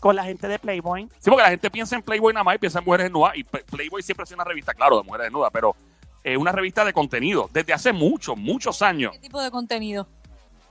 con 0.00 0.16
la 0.16 0.24
gente 0.24 0.48
de 0.48 0.58
Playboy. 0.58 1.08
Sí, 1.18 1.28
porque 1.30 1.42
la 1.42 1.50
gente 1.50 1.70
piensa 1.70 1.96
en 1.96 2.02
Playboy 2.02 2.32
nada 2.32 2.44
más 2.44 2.54
y 2.54 2.58
piensa 2.58 2.78
en 2.78 2.84
mujeres 2.84 3.04
desnudas. 3.04 3.36
Y 3.36 3.44
Play- 3.44 3.64
Playboy 3.70 4.02
siempre 4.02 4.22
ha 4.22 4.26
sido 4.26 4.36
una 4.36 4.44
revista, 4.44 4.72
claro, 4.72 4.96
de 4.98 5.02
mujeres 5.04 5.26
desnudas, 5.26 5.50
pero 5.52 5.76
es 6.24 6.36
una 6.38 6.52
revista 6.52 6.84
de 6.84 6.92
contenido 6.92 7.48
desde 7.52 7.72
hace 7.72 7.92
muchos, 7.92 8.36
muchos 8.36 8.80
años. 8.82 9.12
¿Qué 9.12 9.18
tipo 9.18 9.40
de 9.42 9.50
contenido? 9.50 10.06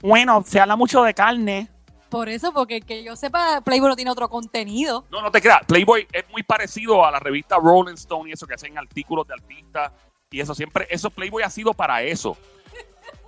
Bueno, 0.02 0.44
se 0.46 0.60
habla 0.60 0.76
mucho 0.76 1.04
de 1.04 1.14
carne. 1.14 1.68
Por 2.10 2.30
eso, 2.30 2.54
porque 2.54 2.80
que 2.82 3.04
yo 3.04 3.16
sepa, 3.18 3.60
Playboy 3.62 3.90
no 3.90 3.96
tiene 3.96 4.10
otro 4.12 4.30
contenido. 4.30 5.06
No, 5.12 5.22
no 5.22 5.30
te 5.30 5.42
creas. 5.42 5.60
Playboy 5.68 6.08
es 6.14 6.24
muy 6.30 6.42
parecido 6.42 7.06
a 7.06 7.12
la 7.12 7.20
revista 7.20 7.58
Rolling 7.58 7.96
Stone 7.96 8.30
y 8.30 8.34
eso 8.34 8.48
que 8.48 8.54
hacen 8.54 8.78
artículos 8.78 9.28
de 9.28 9.34
artistas 9.34 9.92
y 10.32 10.42
eso 10.42 10.54
siempre, 10.54 10.88
eso 10.90 11.10
Playboy 11.10 11.44
ha 11.44 11.50
sido 11.50 11.74
para 11.74 12.02
eso. 12.04 12.38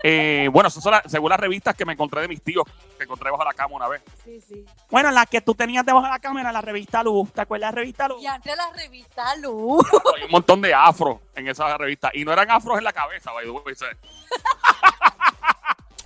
Eh, 0.03 0.49
bueno, 0.53 0.67
eso 0.69 0.79
son 0.81 0.91
las- 0.93 1.03
según 1.11 1.29
las 1.29 1.39
revistas 1.39 1.75
que 1.75 1.85
me 1.85 1.91
encontré 1.93 2.21
de 2.21 2.27
mis 2.29 2.41
tíos, 2.41 2.63
que 2.97 3.03
encontré 3.03 3.29
bajo 3.31 3.43
la 3.43 3.53
cama 3.53 3.75
una 3.75 3.87
vez. 3.89 4.01
Sí, 4.23 4.39
sí. 4.41 4.65
Bueno, 4.89 5.11
la 5.11 5.25
que 5.25 5.41
tú 5.41 5.53
tenías 5.55 5.85
debajo 5.85 6.05
de 6.05 6.11
la 6.11 6.19
cámara, 6.19 6.51
la 6.53 6.61
revista 6.61 7.03
Luz. 7.03 7.31
¿Te 7.33 7.41
acuerdas 7.41 7.71
de 7.71 7.75
la 7.75 7.81
revista 7.81 8.07
Luz? 8.07 8.21
Y 8.21 8.27
antes 8.27 8.55
la 8.55 8.69
revista 8.71 9.35
Luz. 9.37 9.85
Hay 10.17 10.23
un 10.25 10.31
montón 10.31 10.61
de 10.61 10.73
afros 10.73 11.19
en 11.35 11.47
esa 11.49 11.77
revista 11.77 12.11
y 12.13 12.23
no 12.23 12.31
eran 12.33 12.49
afros 12.51 12.77
en 12.77 12.83
la 12.85 12.93
cabeza, 12.93 13.31
by 13.31 13.45
the 13.45 13.51
way, 13.51 13.63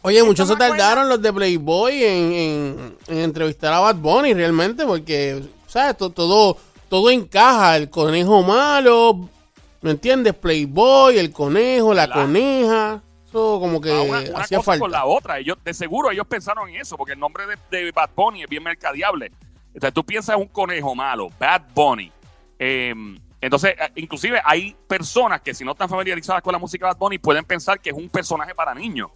Oye, 0.05 0.21
muchos 0.23 0.47
se 0.50 0.55
tardaron 0.57 1.07
los 1.07 1.21
de 1.21 1.31
Playboy 1.31 2.03
en, 2.03 2.33
en- 2.33 2.97
en 3.07 3.17
entrevistar 3.19 3.73
a 3.73 3.79
Bad 3.79 3.95
Bunny 3.95 4.33
realmente, 4.33 4.85
porque, 4.85 5.41
¿sabes? 5.67 5.97
To- 5.97 6.09
Todo, 6.09 6.57
todo 6.89 7.09
encaja. 7.09 7.77
El 7.77 7.89
conejo 7.89 8.41
malo, 8.43 9.29
¿me 9.83 9.91
entiendes? 9.91 10.33
Playboy, 10.33 11.17
el 11.19 11.31
conejo, 11.31 11.93
la 11.93 12.09
coneja. 12.11 13.01
Eso 13.27 13.59
como 13.59 13.79
que 13.81 13.91
Ah, 13.91 14.01
una, 14.01 14.19
una 14.21 14.39
hacía 14.39 14.57
cosa 14.57 14.71
falta. 14.71 14.79
con 14.81 14.91
la 14.91 15.05
otra. 15.05 15.37
Ellos, 15.39 15.57
de 15.63 15.73
seguro 15.73 16.09
ellos 16.11 16.25
pensaron 16.27 16.67
en 16.69 16.77
eso, 16.81 16.97
porque 16.97 17.13
el 17.13 17.19
nombre 17.19 17.43
de, 17.45 17.57
de 17.83 17.91
Bad 17.91 18.09
Bunny 18.15 18.43
es 18.43 18.49
bien 18.49 18.63
mercadeable. 18.63 19.31
Entonces 19.67 19.93
tú 19.93 20.03
piensas 20.03 20.35
en 20.35 20.41
un 20.41 20.47
conejo 20.47 20.93
malo, 20.95 21.29
Bad 21.39 21.61
Bunny. 21.75 22.11
Eh, 22.59 22.93
entonces, 23.41 23.71
eh, 23.71 23.91
inclusive 23.95 24.39
hay 24.45 24.75
personas 24.87 25.41
que 25.41 25.53
si 25.53 25.65
no 25.65 25.71
están 25.71 25.89
familiarizadas 25.89 26.41
con 26.43 26.53
la 26.53 26.59
música 26.59 26.85
de 26.85 26.93
Bad 26.93 26.99
Bunny 26.99 27.17
pueden 27.17 27.43
pensar 27.43 27.79
que 27.79 27.89
es 27.89 27.95
un 27.95 28.07
personaje 28.09 28.53
para 28.55 28.73
niños. 28.73 29.09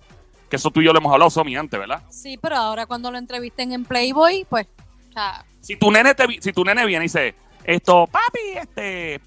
Que 0.50 0.56
eso 0.56 0.72
tú 0.72 0.82
y 0.82 0.86
yo 0.86 0.94
lo 0.94 1.00
hemos 1.00 1.12
hablado, 1.14 1.30
Somi, 1.30 1.56
antes, 1.56 1.80
¿verdad? 1.80 2.02
Sí, 2.10 2.38
pero 2.42 2.56
ahora 2.56 2.86
cuando 2.86 3.12
lo 3.12 3.18
entrevisten 3.18 3.72
en 3.74 3.86
Playboy, 3.86 4.46
pues, 4.50 4.66
o 5.10 5.14
sea, 5.14 5.46
Si 5.62 5.76
tu 5.76 5.92
nene, 5.92 6.16
te, 6.16 6.26
vi- 6.26 6.42
si 6.42 6.54
tu 6.54 6.64
nene 6.64 6.86
viene 6.86 7.04
y 7.06 7.08
dice, 7.08 7.36
esto, 7.66 8.08
papi, 8.08 8.40
este, 8.62 9.20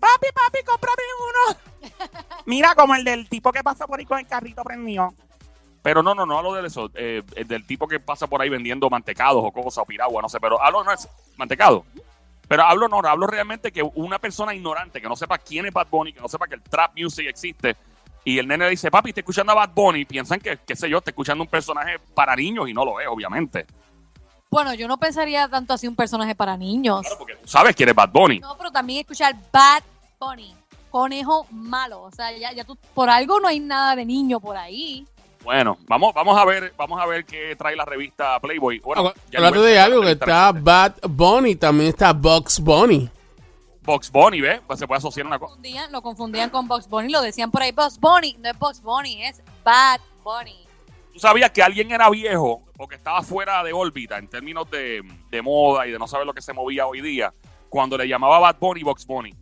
Papi, 0.00 0.26
papi, 0.34 0.64
cómprame 0.64 1.02
uno. 1.28 1.58
Mira, 2.46 2.74
como 2.74 2.94
el 2.94 3.04
del 3.04 3.28
tipo 3.28 3.52
que 3.52 3.62
pasa 3.62 3.86
por 3.86 3.98
ahí 3.98 4.06
con 4.06 4.18
el 4.18 4.26
carrito 4.26 4.62
prendido. 4.62 5.12
Pero 5.82 6.02
no, 6.02 6.14
no, 6.14 6.26
no 6.26 6.38
hablo 6.38 6.54
de 6.54 6.66
eso, 6.66 6.90
eh, 6.94 7.22
del 7.46 7.66
tipo 7.66 7.86
que 7.86 8.00
pasa 8.00 8.26
por 8.26 8.42
ahí 8.42 8.48
vendiendo 8.48 8.90
mantecados 8.90 9.42
o 9.44 9.52
cosas 9.52 9.78
o 9.78 9.86
piragua, 9.86 10.20
no 10.20 10.28
sé, 10.28 10.40
pero 10.40 10.62
hablo 10.62 10.84
no 10.84 10.92
es 10.92 11.08
mantecado. 11.36 11.84
Pero 12.48 12.62
hablo 12.62 12.88
no, 12.88 12.98
hablo 12.98 13.26
realmente 13.26 13.70
que 13.70 13.82
una 13.82 14.18
persona 14.18 14.54
ignorante 14.54 15.00
que 15.00 15.08
no 15.08 15.16
sepa 15.16 15.38
quién 15.38 15.66
es 15.66 15.72
Bad 15.72 15.88
Bunny, 15.88 16.12
que 16.12 16.20
no 16.20 16.28
sepa 16.28 16.46
que 16.46 16.54
el 16.54 16.62
trap 16.62 16.96
music 16.96 17.26
existe 17.28 17.76
y 18.24 18.38
el 18.38 18.46
nene 18.46 18.64
le 18.64 18.70
dice, 18.72 18.90
papi, 18.90 19.10
estoy 19.10 19.22
escuchando 19.22 19.52
a 19.52 19.54
Bad 19.54 19.70
Bunny, 19.74 20.04
piensan 20.04 20.40
que, 20.40 20.58
qué 20.66 20.76
sé 20.76 20.90
yo, 20.90 20.98
está 20.98 21.10
escuchando 21.10 21.42
un 21.42 21.48
personaje 21.48 21.98
para 22.14 22.36
niños 22.36 22.68
y 22.68 22.74
no 22.74 22.84
lo 22.84 23.00
es, 23.00 23.06
obviamente. 23.08 23.66
Bueno, 24.50 24.72
yo 24.74 24.88
no 24.88 24.96
pensaría 24.98 25.46
tanto 25.48 25.74
así 25.74 25.86
un 25.86 25.94
personaje 25.96 26.34
para 26.34 26.56
niños. 26.56 27.00
Claro, 27.02 27.18
porque 27.18 27.36
tú 27.36 27.46
sabes 27.48 27.76
quién 27.76 27.88
es 27.90 27.94
Bad 27.94 28.10
Bunny. 28.10 28.38
No, 28.40 28.56
pero 28.56 28.70
también 28.70 29.00
escuchar 29.00 29.34
Bad 29.52 29.82
Bunny, 30.18 30.54
conejo 30.90 31.46
malo. 31.50 32.02
O 32.02 32.10
sea, 32.10 32.32
ya, 32.36 32.52
ya 32.52 32.64
tú, 32.64 32.76
por 32.94 33.10
algo 33.10 33.40
no 33.40 33.48
hay 33.48 33.60
nada 33.60 33.94
de 33.94 34.04
niño 34.06 34.40
por 34.40 34.56
ahí. 34.56 35.06
Bueno, 35.44 35.78
vamos, 35.86 36.12
vamos 36.14 36.36
a 36.36 36.44
ver, 36.44 36.74
vamos 36.76 37.00
a 37.00 37.06
ver 37.06 37.24
qué 37.24 37.54
trae 37.56 37.76
la 37.76 37.84
revista 37.84 38.38
Playboy. 38.40 38.80
Bueno, 38.80 39.12
Hablando 39.34 39.62
de 39.62 39.78
algo, 39.78 40.00
que 40.02 40.12
está 40.12 40.52
Bad 40.52 40.94
Bunny, 41.08 41.54
también 41.56 41.90
está 41.90 42.12
Box 42.12 42.58
Bunny. 42.60 43.08
Box 43.82 44.10
Bunny, 44.10 44.40
¿ves? 44.40 44.60
Pues 44.66 44.78
se 44.78 44.86
puede 44.86 44.98
asociar 44.98 45.26
una 45.26 45.38
cosa. 45.38 45.54
Confundían- 45.54 45.90
lo 45.92 46.02
confundían 46.02 46.50
con 46.50 46.66
Box 46.68 46.88
Bunny, 46.88 47.10
lo 47.10 47.22
decían 47.22 47.50
por 47.50 47.62
ahí, 47.62 47.72
Box 47.72 47.98
Bunny, 47.98 48.36
no 48.40 48.50
es 48.50 48.58
Box 48.58 48.82
Bunny, 48.82 49.22
es 49.24 49.40
Bad 49.64 50.00
Bunny. 50.22 50.66
¿Tú 51.18 51.22
sabías 51.22 51.50
que 51.50 51.64
alguien 51.64 51.90
era 51.90 52.08
viejo 52.10 52.62
o 52.78 52.86
que 52.86 52.94
estaba 52.94 53.22
fuera 53.22 53.64
de 53.64 53.72
órbita 53.72 54.18
en 54.18 54.28
términos 54.28 54.70
de, 54.70 55.02
moda 55.42 55.84
y 55.84 55.90
de 55.90 55.98
no 55.98 56.06
saber 56.06 56.24
lo 56.24 56.32
que 56.32 56.40
se 56.40 56.52
movía 56.52 56.86
hoy 56.86 57.00
día 57.00 57.34
cuando 57.68 57.98
le 57.98 58.06
llamaba 58.06 58.38
Bad 58.38 58.58
Bunny 58.60 58.84
Box 58.84 59.04
Bunny? 59.04 59.34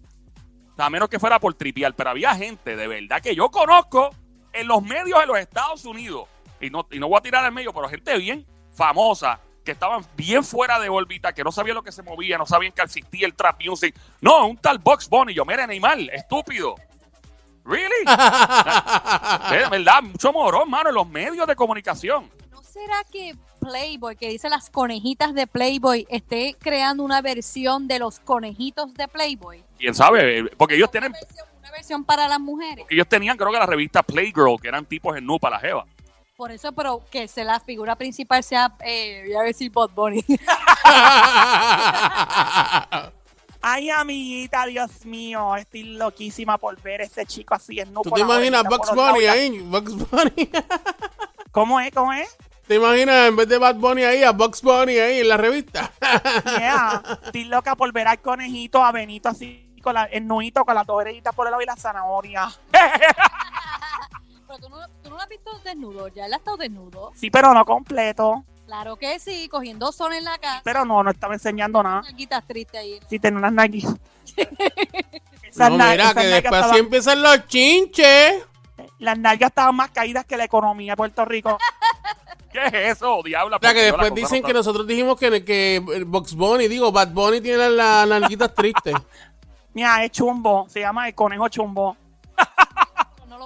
A 0.78 0.88
menos 0.88 1.10
que 1.10 1.18
fuera 1.18 1.38
por 1.38 1.52
tripial, 1.52 1.94
pero 1.94 2.08
había 2.08 2.34
gente 2.34 2.76
de 2.76 2.88
verdad 2.88 3.20
que 3.20 3.34
yo 3.34 3.50
conozco 3.50 4.08
en 4.54 4.66
los 4.66 4.82
medios 4.82 5.20
de 5.20 5.26
los 5.26 5.38
Estados 5.38 5.84
Unidos, 5.84 6.26
y 6.62 6.70
no, 6.70 6.86
y 6.90 6.98
no 6.98 7.10
voy 7.10 7.18
a 7.18 7.20
tirar 7.20 7.44
al 7.44 7.52
medio, 7.52 7.74
pero 7.74 7.90
gente 7.90 8.16
bien 8.16 8.46
famosa, 8.72 9.38
que 9.62 9.72
estaban 9.72 10.02
bien 10.16 10.44
fuera 10.44 10.80
de 10.80 10.88
órbita, 10.88 11.34
que 11.34 11.44
no 11.44 11.52
sabían 11.52 11.74
lo 11.74 11.82
que 11.82 11.92
se 11.92 12.02
movía, 12.02 12.38
no 12.38 12.46
sabían 12.46 12.72
que 12.72 12.80
existía 12.80 13.26
el 13.26 13.34
trap 13.34 13.62
music. 13.62 13.94
No, 14.22 14.46
un 14.46 14.56
tal 14.56 14.78
Box 14.78 15.10
Bunny, 15.10 15.34
yo, 15.34 15.44
mira, 15.44 15.66
Neymar, 15.66 15.98
estúpido. 16.10 16.74
¿Really? 17.66 18.04
De 18.04 19.68
verdad, 19.70 20.02
mucho 20.02 20.32
morón, 20.32 20.70
mano, 20.70 20.88
en 20.90 20.94
los 20.94 21.08
medios 21.08 21.46
de 21.46 21.56
comunicación. 21.56 22.30
¿No 22.50 22.62
será 22.62 23.02
que 23.10 23.34
Playboy, 23.60 24.14
que 24.16 24.28
dice 24.28 24.48
las 24.48 24.70
conejitas 24.70 25.34
de 25.34 25.46
Playboy, 25.48 26.06
esté 26.08 26.54
creando 26.60 27.02
una 27.02 27.20
versión 27.22 27.88
de 27.88 27.98
los 27.98 28.20
conejitos 28.20 28.94
de 28.94 29.08
Playboy? 29.08 29.64
quién 29.78 29.94
sabe, 29.94 30.44
porque 30.56 30.76
ellos 30.76 30.90
tienen, 30.90 31.10
Una 31.10 31.18
versión, 31.20 31.46
una 31.58 31.70
versión 31.72 32.04
para 32.04 32.28
las 32.28 32.38
mujeres. 32.40 32.86
ellos 32.88 33.08
tenían 33.08 33.36
creo 33.36 33.50
que 33.50 33.58
la 33.58 33.66
revista 33.66 34.02
Playgirl, 34.02 34.60
que 34.60 34.68
eran 34.68 34.84
tipos 34.86 35.16
en 35.16 35.26
nu 35.26 35.38
para 35.40 35.56
la 35.56 35.60
jeva. 35.60 35.86
Por 36.36 36.52
eso, 36.52 36.70
pero 36.72 37.02
que 37.10 37.26
se 37.28 37.44
la 37.44 37.58
figura 37.60 37.96
principal 37.96 38.44
sea, 38.44 38.72
eh, 38.84 39.24
voy 39.26 39.36
a 39.36 39.42
decir 39.42 39.72
Bad 39.72 39.90
Bunny. 39.90 40.22
Ay, 43.68 43.90
amiguita, 43.90 44.64
Dios 44.66 45.04
mío, 45.04 45.56
estoy 45.56 45.82
loquísima 45.82 46.56
por 46.56 46.80
ver 46.82 47.00
ese 47.00 47.26
chico 47.26 47.52
así 47.52 47.80
en 47.80 47.92
¿Tú 47.94 48.12
te 48.12 48.20
imaginas 48.20 48.62
Box 48.62 48.94
Bunny 48.94 49.26
ahí? 49.26 49.58
Box 49.58 49.92
Bunny. 50.08 50.50
¿Cómo 51.50 51.80
es? 51.80 51.90
¿Cómo 51.92 52.12
es? 52.12 52.36
¿Te 52.68 52.76
imaginas 52.76 53.26
en 53.26 53.34
vez 53.34 53.48
de 53.48 53.58
Bad 53.58 53.74
Bunny 53.74 54.04
ahí, 54.04 54.22
a 54.22 54.30
Box 54.30 54.62
Bunny 54.62 54.98
ahí 54.98 55.18
en 55.18 55.28
la 55.28 55.36
revista? 55.36 55.90
Yeah. 56.58 57.02
Estoy 57.24 57.42
loca 57.46 57.74
por 57.74 57.92
ver 57.92 58.06
al 58.06 58.20
conejito, 58.20 58.84
a 58.84 58.92
Benito 58.92 59.30
así, 59.30 59.74
con 59.82 59.94
la, 59.94 60.04
el 60.04 60.28
nuito, 60.28 60.64
con 60.64 60.76
las 60.76 60.86
dos 60.86 60.98
orejitas 60.98 61.34
por 61.34 61.48
el 61.48 61.50
lado 61.50 61.60
y 61.60 61.66
la 61.66 61.74
zanahoria. 61.74 62.48
pero 62.70 64.58
tú 64.60 64.68
no, 64.68 64.76
tú 65.02 65.10
no 65.10 65.16
lo 65.16 65.22
has 65.22 65.28
visto 65.28 65.50
desnudo, 65.64 66.06
ya 66.06 66.26
él 66.26 66.34
ha 66.34 66.36
estado 66.36 66.56
desnudo. 66.56 67.10
Sí, 67.16 67.32
pero 67.32 67.52
no 67.52 67.64
completo. 67.64 68.44
Claro 68.66 68.96
que 68.96 69.18
sí, 69.20 69.48
cogiendo 69.48 69.92
sol 69.92 70.12
en 70.12 70.24
la 70.24 70.36
casa. 70.38 70.60
Pero 70.64 70.84
no, 70.84 71.02
no 71.02 71.10
estaba 71.10 71.34
enseñando 71.34 71.82
nada. 71.82 72.02
Nalguitas 72.02 72.44
tristes 72.46 72.80
ahí. 72.80 73.00
Sí, 73.08 73.18
tenía 73.18 73.38
unas 73.38 73.52
nalguitas. 73.52 73.94
Esas 75.42 75.70
No, 75.70 75.76
mira, 75.78 75.94
esas 75.94 76.14
que 76.14 76.20
nalgas 76.20 76.42
después 76.42 76.44
estaban- 76.44 76.70
así 76.70 76.78
empiezan 76.80 77.22
los 77.22 77.46
chinches. 77.46 78.42
Las 78.98 79.18
nalgas 79.18 79.48
estaban 79.50 79.74
más 79.76 79.90
caídas 79.90 80.24
que 80.26 80.36
la 80.36 80.44
economía 80.44 80.92
de 80.92 80.96
Puerto 80.96 81.24
Rico. 81.24 81.56
¿Qué 82.52 82.66
es 82.66 82.96
eso, 82.96 83.20
diabla? 83.24 83.56
O 83.56 83.60
sea, 83.60 83.72
que 83.72 83.80
la 83.80 83.86
después 83.86 84.14
dicen 84.14 84.42
no 84.42 84.46
que 84.48 84.52
nosotros 84.54 84.86
dijimos 84.86 85.18
que, 85.18 85.44
que 85.44 85.76
el 85.94 86.04
Box 86.04 86.34
Bunny, 86.34 86.68
digo, 86.68 86.90
Bad 86.90 87.08
Bunny 87.12 87.40
tiene 87.40 87.68
las 87.70 88.08
nalguitas 88.08 88.54
tristes. 88.54 88.94
Mira, 89.74 90.04
es 90.04 90.10
chumbo. 90.10 90.66
Se 90.68 90.80
llama 90.80 91.06
el 91.08 91.14
conejo 91.14 91.48
chumbo. 91.48 91.96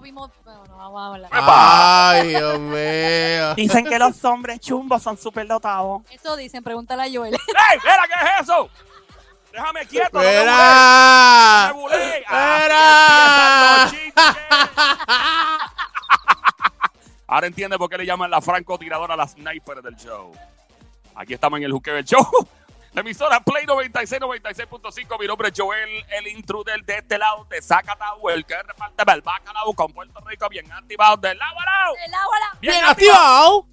No 0.00 0.04
lo 0.04 0.07
vimos, 0.07 0.30
bueno, 0.45 0.64
no 0.64 0.76
vamos 0.78 0.99
a 0.99 1.07
hablar. 1.07 1.30
Ay, 1.30 2.28
Dios 2.28 2.59
mío. 2.59 3.54
Dicen 3.54 3.85
que 3.85 3.99
los 3.99 4.25
hombres 4.25 4.59
chumbos 4.61 5.02
son 5.02 5.19
súper 5.19 5.47
dotados. 5.47 6.00
Eso 6.11 6.37
dicen, 6.37 6.62
pregúntale 6.62 7.02
a 7.02 7.07
Joel. 7.12 7.35
¡Ey, 7.71 7.78
mira, 7.85 8.07
qué 8.07 8.14
es 8.25 8.40
eso! 8.40 8.71
Déjame 9.52 9.87
quieto, 9.87 10.11
no. 10.14 10.23
¡Espera! 10.23 11.75
No. 14.16 14.30
Ahora 17.26 17.47
entiende 17.47 17.76
por 17.76 17.90
qué 17.90 17.99
le 17.99 18.07
llaman 18.07 18.30
la 18.30 18.40
francotiradora 18.40 19.14
la 19.16 19.28
sniper 19.28 19.83
del 19.83 19.97
show. 19.97 20.33
Aquí 21.14 21.35
estamos 21.35 21.59
en 21.59 21.64
el 21.64 21.73
juqueo 21.73 21.97
del 21.97 22.04
show. 22.07 22.25
La 22.92 23.02
emisora 23.02 23.38
Play 23.40 23.64
96, 23.66 24.20
96.5. 24.20 25.18
Mi 25.20 25.26
nombre 25.26 25.49
es 25.49 25.54
Joel, 25.56 25.88
el 26.11 26.26
intruder 26.26 26.85
de 26.85 26.99
este 26.99 27.18
lado 27.18 27.44
de 27.44 27.62
Zacatau, 27.62 28.28
el 28.30 28.44
que 28.44 28.56
reparte 28.61 29.04
el 29.12 29.23
bacalao 29.23 29.73
con 29.75 29.92
Puerto 29.92 30.20
Rico 30.26 30.49
bien 30.49 30.70
activado 30.73 31.16
del 31.16 31.38
lado 31.38 31.61
a 31.61 31.64
lado. 31.64 31.94
El 32.04 32.12
agua 32.14 32.37
la- 32.52 32.59
¡Bien 32.61 32.85
activado! 32.85 33.66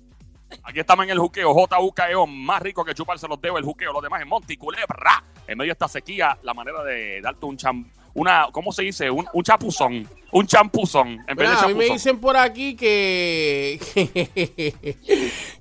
Aquí 0.64 0.80
estamos 0.80 1.04
en 1.06 1.10
el 1.12 1.20
juqueo, 1.20 1.52
JUKEO, 1.54 2.28
más 2.28 2.62
rico 2.62 2.86
que 2.86 2.94
chuparse 2.94 3.28
los 3.28 3.42
dedos, 3.42 3.58
el 3.58 3.66
juqueo, 3.66 3.92
los 3.92 4.04
demás 4.04 4.22
en 4.22 4.28
Monte 4.30 4.54
y 4.54 4.58
Culebra. 4.58 5.24
En 5.48 5.58
medio 5.58 5.70
de 5.70 5.74
esta 5.74 5.88
sequía, 5.88 6.38
la 6.44 6.54
manera 6.54 6.84
de 6.84 7.20
darte 7.20 7.46
un 7.46 7.58
cham, 7.58 7.90
una, 8.18 8.48
¿cómo 8.52 8.72
se 8.72 8.82
dice? 8.82 9.12
Un, 9.12 9.28
un 9.32 9.44
chapuzón, 9.44 10.08
un 10.32 10.48
champuzón, 10.48 11.20
en 11.28 11.38
vez 11.38 11.50
Mira, 11.50 11.52
de 11.52 11.58
a 11.58 11.68
mí 11.68 11.76
me 11.76 11.86
chapuzón. 11.86 11.94
dicen 11.94 12.20
por 12.20 12.36
aquí 12.36 12.76
que, 12.76 13.80
que, 13.94 14.98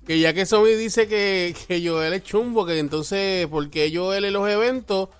que 0.06 0.18
ya 0.18 0.32
que 0.32 0.46
Somi 0.46 0.72
dice 0.72 1.06
que, 1.06 1.54
que 1.68 1.86
Joel 1.86 2.14
es 2.14 2.22
chumbo, 2.24 2.64
que 2.64 2.78
entonces, 2.78 3.46
porque 3.48 3.92
Joel 3.94 4.24
en 4.24 4.32
los 4.32 4.48
eventos 4.48 5.10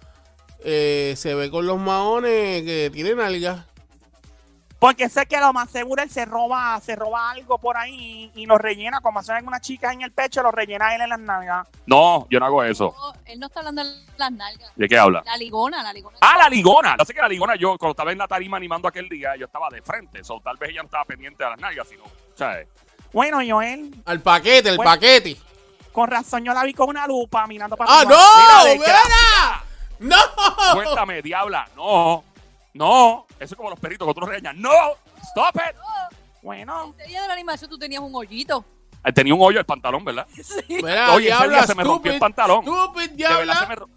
eh, 0.65 1.13
se 1.17 1.35
ve 1.35 1.51
con 1.51 1.67
los 1.67 1.79
maones 1.79 2.63
que 2.63 2.91
tienen 2.91 3.21
algas? 3.21 3.67
Porque 4.79 5.09
sé 5.09 5.25
que 5.25 5.41
lo 5.41 5.55
más 5.55 5.71
seguro 5.71 6.03
él 6.03 6.11
se 6.11 6.27
roba, 6.27 6.79
se 6.85 6.95
roba 6.97 7.31
algo 7.31 7.57
por 7.57 7.79
ahí 7.79 8.31
y 8.35 8.45
lo 8.45 8.59
rellena, 8.59 9.01
como 9.01 9.21
hacen 9.21 9.37
algunas 9.37 9.63
chicas 9.63 9.95
en 9.95 10.03
el 10.03 10.13
pecho, 10.13 10.43
lo 10.43 10.51
rellena 10.53 10.95
él 10.95 11.01
en 11.01 11.09
las 11.09 11.19
nalgas. 11.19 11.67
No, 11.87 12.27
yo 12.31 12.39
no 12.39 12.45
hago 12.47 12.63
eso. 12.63 12.95
No, 12.95 13.13
él 13.25 13.41
no 13.41 13.47
está 13.47 13.61
hablando 13.61 13.83
de 13.83 13.91
las 14.19 14.33
nalgas. 14.33 14.71
¿De 14.77 14.87
qué 14.87 14.99
habla? 14.99 15.23
La 15.25 15.37
ligona, 15.39 15.83
la 15.83 15.95
ligona. 15.95 16.19
Ah, 16.21 16.37
la 16.39 16.49
ligona. 16.51 16.95
No 16.97 17.05
sé 17.07 17.15
que 17.15 17.23
la 17.23 17.29
ligona, 17.29 17.57
yo 17.57 17.79
cuando 17.79 17.93
estaba 17.93 18.13
en 18.13 18.19
la 18.19 18.29
tarima 18.29 18.59
animando 18.59 18.87
aquel 18.87 19.09
día, 19.09 19.35
yo 19.37 19.47
estaba 19.47 19.69
de 19.71 19.81
frente. 19.81 20.23
So, 20.23 20.41
tal 20.41 20.59
vez 20.59 20.69
ella 20.71 20.83
no 20.83 20.87
estaba 20.87 21.05
pendiente 21.07 21.43
de 21.43 21.51
las 21.51 21.59
nalgas, 21.59 21.89
sino, 21.89 22.03
¿sabes? 22.35 22.69
Bueno, 23.15 23.39
Joel, 23.49 23.95
Al 24.05 24.21
paquete, 24.21 24.69
el 24.71 24.77
Bueno. 24.77 24.91
paquete. 24.91 25.37
con 25.91 26.11
razón 26.11 26.45
yo 26.45 26.53
la 26.53 26.63
vi 26.65 26.75
con 26.75 26.91
una 26.91 27.07
lupa 27.07 27.47
mirando 27.47 27.75
para 27.79 27.91
¡Ah, 28.01 28.05
no! 28.05 28.67
Mira, 28.67 28.75
¡Mira! 28.79 29.65
¡No! 30.01 30.17
Cuéntame, 30.75 31.23
diabla. 31.23 31.67
No, 31.75 32.23
no. 32.77 33.27
Eso 33.41 33.55
es 33.55 33.57
como 33.57 33.71
los 33.71 33.79
peritos 33.81 34.07
que 34.07 34.15
tú 34.15 34.21
los 34.21 34.29
regañas. 34.29 34.55
No, 34.57 34.71
stop 35.23 35.57
it. 35.57 35.77
Bueno, 36.43 36.95
Ese 36.99 37.09
día 37.09 37.23
de 37.23 37.29
la 37.29 37.35
animación 37.35 37.69
tú 37.71 37.79
tenías 37.79 38.01
un 38.03 38.15
hoyito. 38.15 38.65
Eh, 39.05 39.13
Tenía 39.13 39.35
un 39.35 39.41
hoyo 39.43 39.59
el 39.61 39.67
pantalón, 39.67 40.05
¿verdad? 40.05 40.27
Sí. 40.35 40.63
Mira, 40.69 41.13
Oye, 41.13 41.29
ese 41.29 41.37
diabla, 41.37 41.57
día 41.59 41.67
se 41.67 41.75
me 41.75 41.85
rompió 41.85 42.13
el 42.13 42.19
pantalón. 42.19 42.63
Stupid, 42.63 43.11
De 43.11 43.23
verdad 43.25 43.37
se 43.39 43.45
diabla. 43.45 43.67
me 43.69 43.97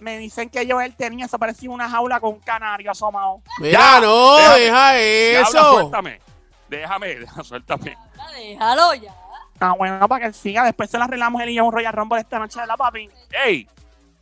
me 0.00 0.18
dicen 0.18 0.50
que 0.50 0.68
Joel 0.68 0.96
tenía, 0.96 1.26
eso 1.26 1.38
parecía 1.38 1.70
una 1.70 1.88
jaula 1.88 2.18
con 2.18 2.30
un 2.34 2.40
canario 2.40 2.90
asomado. 2.90 3.40
Mira, 3.60 3.78
Ya, 3.78 4.00
no, 4.00 4.34
déjame. 4.36 4.58
deja 4.60 4.92
Diabla, 4.94 5.48
eso. 5.48 5.72
suéltame. 5.74 6.20
Déjame, 6.68 7.06
déjame, 7.20 7.44
suéltame. 7.44 7.98
Déjalo 8.36 8.94
ya. 8.94 9.14
Ah, 9.60 9.74
bueno, 9.78 10.08
para 10.08 10.22
que 10.22 10.26
él 10.26 10.34
siga. 10.34 10.64
Después 10.64 10.90
se 10.90 10.98
la 10.98 11.04
arreglamos 11.04 11.40
él 11.42 11.50
y 11.50 11.54
yo 11.54 11.64
un 11.64 11.72
Royal 11.72 11.92
Rumble 11.92 12.18
esta 12.20 12.40
noche 12.40 12.60
de 12.60 12.66
la 12.66 12.76
papi. 12.76 13.08
¡Ey! 13.44 13.68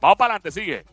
Vamos 0.03 0.19
para 0.19 0.35
adelante, 0.35 0.51
sigue. 0.51 0.85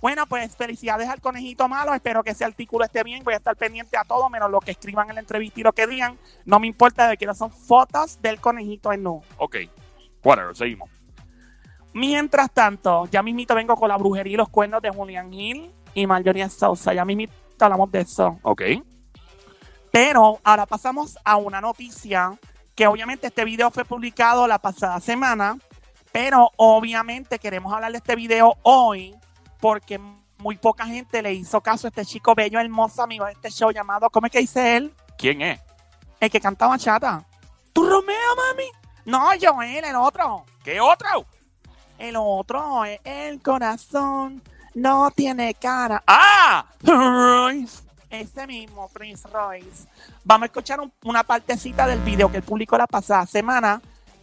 Bueno, 0.00 0.26
pues 0.26 0.56
felicidades 0.56 1.08
al 1.08 1.20
conejito 1.20 1.68
malo. 1.68 1.92
Espero 1.94 2.22
que 2.22 2.30
ese 2.30 2.44
artículo 2.44 2.84
esté 2.84 3.02
bien. 3.02 3.22
Voy 3.22 3.34
a 3.34 3.36
estar 3.36 3.56
pendiente 3.56 3.96
a 3.96 4.04
todo, 4.04 4.30
menos 4.30 4.50
lo 4.50 4.60
que 4.60 4.70
escriban 4.70 5.08
en 5.10 5.16
la 5.16 5.20
entrevista 5.20 5.60
y 5.60 5.62
lo 5.62 5.72
que 5.72 5.86
digan. 5.86 6.18
No 6.44 6.58
me 6.58 6.66
importa 6.66 7.08
de 7.08 7.16
que 7.16 7.26
no 7.26 7.34
son 7.34 7.50
fotos 7.50 8.20
del 8.22 8.40
conejito 8.40 8.92
en 8.92 9.02
no. 9.02 9.22
Ok. 9.36 9.56
Whatever, 10.24 10.56
seguimos. 10.56 10.88
Mientras 11.92 12.50
tanto, 12.52 13.06
ya 13.10 13.22
mismito 13.22 13.54
vengo 13.54 13.76
con 13.76 13.88
la 13.88 13.96
brujería 13.96 14.34
y 14.34 14.36
los 14.36 14.48
cuernos 14.48 14.80
de 14.80 14.90
Julian 14.90 15.32
Hill 15.32 15.70
y 15.92 16.06
Marjorie 16.06 16.48
Sousa. 16.48 16.94
Ya 16.94 17.04
mismito 17.04 17.34
hablamos 17.58 17.90
de 17.90 18.00
eso. 18.00 18.38
Ok. 18.42 18.62
Pero 19.90 20.38
ahora 20.44 20.66
pasamos 20.66 21.18
a 21.24 21.36
una 21.36 21.60
noticia 21.60 22.38
que 22.74 22.86
obviamente 22.86 23.26
este 23.26 23.44
video 23.44 23.70
fue 23.70 23.84
publicado 23.84 24.46
la 24.46 24.58
pasada 24.58 25.00
semana, 25.00 25.58
pero 26.12 26.50
obviamente 26.56 27.38
queremos 27.38 27.72
hablar 27.72 27.90
de 27.92 27.98
este 27.98 28.14
video 28.14 28.54
hoy 28.62 29.14
porque 29.60 30.00
muy 30.38 30.56
poca 30.56 30.86
gente 30.86 31.20
le 31.22 31.32
hizo 31.34 31.60
caso 31.60 31.86
a 31.86 31.90
este 31.90 32.04
chico 32.04 32.34
bello, 32.34 32.58
hermoso 32.60 33.02
amigo 33.02 33.26
de 33.26 33.32
este 33.32 33.50
show 33.50 33.70
llamado, 33.70 34.08
¿cómo 34.10 34.26
es 34.26 34.32
que 34.32 34.38
dice 34.40 34.76
él? 34.76 34.94
¿Quién 35.18 35.42
es? 35.42 35.60
El 36.18 36.30
que 36.30 36.40
cantaba 36.40 36.78
chata. 36.78 37.24
¿Tú 37.72 37.88
Romeo, 37.88 38.16
mami? 38.36 38.64
No, 39.04 39.28
Joel, 39.40 39.84
el 39.84 39.96
otro. 39.96 40.44
¿Qué 40.64 40.80
otro? 40.80 41.26
El 41.98 42.16
otro, 42.16 42.84
el 42.84 43.42
corazón 43.42 44.42
no 44.74 45.10
tiene 45.10 45.52
cara. 45.54 46.02
¡Ah! 46.06 46.64
ese 48.08 48.46
mismo, 48.46 48.88
Prince 48.88 49.28
Royce. 49.28 49.86
Vamos 50.24 50.44
a 50.44 50.46
escuchar 50.46 50.80
un- 50.80 50.92
una 51.04 51.22
partecita 51.22 51.86
del 51.86 52.00
video 52.00 52.30
que 52.30 52.38
él 52.38 52.42
publicó 52.42 52.76
la 52.76 52.86
pasada 52.86 53.24
semana 53.26 53.80